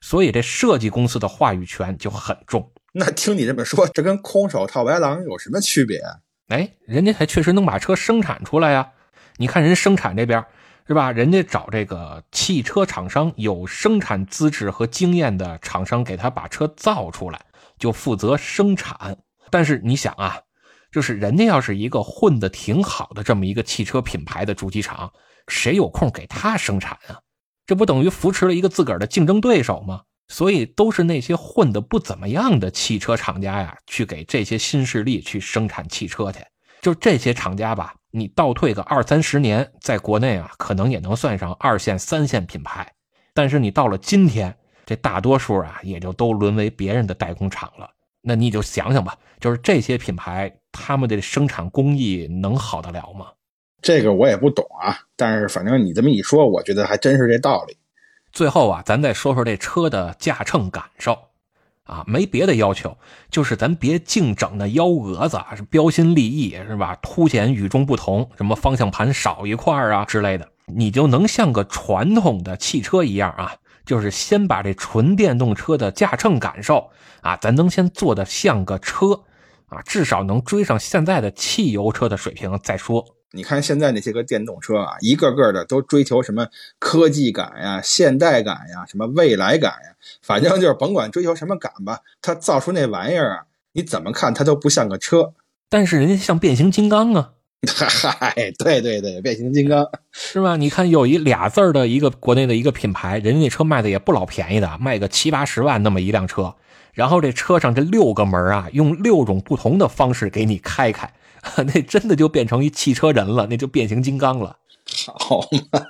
[0.00, 2.72] 所以这设计公司的话语权就很重。
[2.92, 5.98] 那听你这么说，这跟空手套白狼有什么区别？
[5.98, 8.92] 啊哎，人家还确实能把车生产出来呀。
[9.36, 10.44] 你看人生产这边
[10.86, 11.12] 是吧？
[11.12, 17.40] 人家找这个汽车厂商有生产资质和经验的厂商，给他把车造出来，
[17.78, 19.18] 就负责生产。
[19.50, 20.40] 但是你想啊。
[20.92, 25.12] 就是人家要是一个混的挺好的这么一个汽车品牌的主机厂，
[25.48, 27.18] 谁有空给他生产啊？
[27.66, 30.02] 这不等于扶持了一个自个儿的竞争对手吗？
[30.34, 36.40] 所以都是那些混的不怎么样的汽车厂家呀，去给这些新势力去生产汽车去。
[36.82, 42.84] 就这些厂家吧，你倒退个二三十年，在国内啊，可能也能算上二线、三线品牌。
[43.32, 44.52] 但是你到了今天，
[44.84, 47.88] 这大多数啊，也就都沦为别人的代工厂了。
[48.20, 53.26] 那你就想想吧，就是这些品牌，他们的生产工艺能好得了吗？
[53.80, 57.76] 这个我也不懂啊，但是反正你这么一说，我觉得还真是这道理。
[58.34, 61.16] 最后啊，咱再说说这车的驾乘感受
[61.84, 62.98] 啊，没别的要求，
[63.30, 66.96] 就是咱别净整那幺蛾子，是标新立异是吧？
[67.00, 73.54] 凸显与众不同，什么方向盘少一块啊之类的，你就能像个传统的汽车一样啊。
[73.86, 79.24] 就是先把这纯电动车的驾乘感受啊，咱能先做的像个车
[79.66, 83.13] 啊，至少能追上现在的汽油车的水平再说。
[83.34, 86.46] 你看现在那些个电动车啊，一个个的都追求什么
[86.78, 95.34] 科技感呀、现代感呀、什么未来感呀，反正就是甭管追求什么感吧，它造出那玩意儿啊，你怎么看它都不像个车。
[95.68, 97.32] 但是人家像变形金刚啊。
[97.66, 100.54] 嗨，对对对，变形金刚是吧？
[100.56, 106.54] 你看有一俩字的一个国内的一个品牌，人家那车卖的也不老便宜的，卖个七八十万那么一辆车，
[106.92, 111.10] 然后这车上这六个门啊，用六种不同的方式给你开开，
[111.74, 114.56] 那真的就变成一汽车人了，那就变形金刚了。
[115.18, 115.40] 好
[115.72, 115.80] 嘛，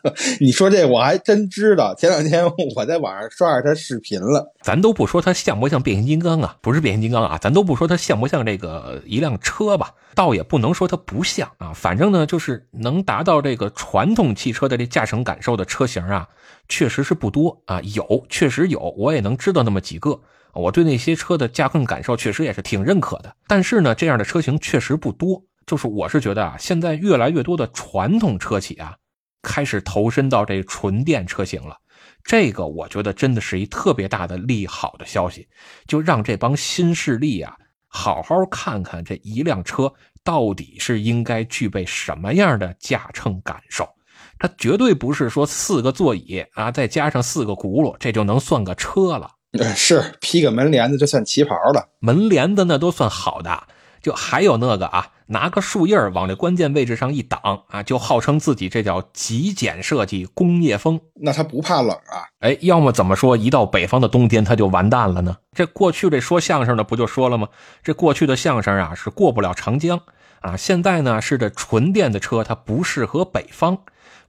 [0.40, 1.92] 你说这我还真知道。
[1.96, 2.44] 前两天
[2.76, 4.54] 我在网上刷着他视频了。
[4.62, 11.72] 咱都不说它像不像变形金刚啊，不是变形金刚啊，咱都不说它像不像这个一辆车吧，倒也不能说它不像啊。
[11.74, 16.28] 反正呢，就是能达到这个传统汽车的这驾乘感受的车型啊，
[16.68, 17.80] 确实是不多啊。
[17.82, 20.20] 有，确实有，我也能知道那么几个。
[20.54, 23.34] 我对那些车的驾控感受确实也是挺认可的。
[23.46, 25.42] 但是呢，这样的车型确实不多。
[25.66, 28.94] 就是我是觉得啊，现在越来越多的传统车企啊，
[29.42, 31.78] 开始投身到这纯电车型了。
[32.22, 35.48] 这个我觉得真的是一特别大的利好的消息，
[35.86, 39.92] 就让这帮新势力啊，好好看看这一辆车
[40.22, 43.88] 到底是应该具备什么样的驾乘感受。
[44.38, 49.30] 它绝对不是说四个座椅啊，再加上四个轱辘，这就能算个车了。
[49.74, 53.64] 是披个门帘子就算旗袍了，门帘子那都算好的。
[54.02, 61.00] 就还有那个啊，拿个树叶往这关键位置上一挡啊，就号称自己这叫极简设计、工业风。
[61.14, 62.28] 那他不怕冷啊？
[62.40, 65.38] 哎，要么怎么说，一到北方的冬天他就完蛋了呢？
[65.54, 67.48] 这过去这说相声的不就说了吗？
[67.82, 69.98] 这过去的相声啊是过不了长江
[70.40, 73.78] 啊，现在呢是这纯电的车它不适合北方。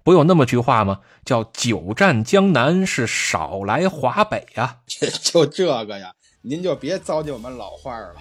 [0.05, 0.99] 不有那么句话吗？
[1.25, 4.77] 叫久战江南是少来华北呀。
[5.23, 8.13] 就这个呀，您就别糟践我们老话了。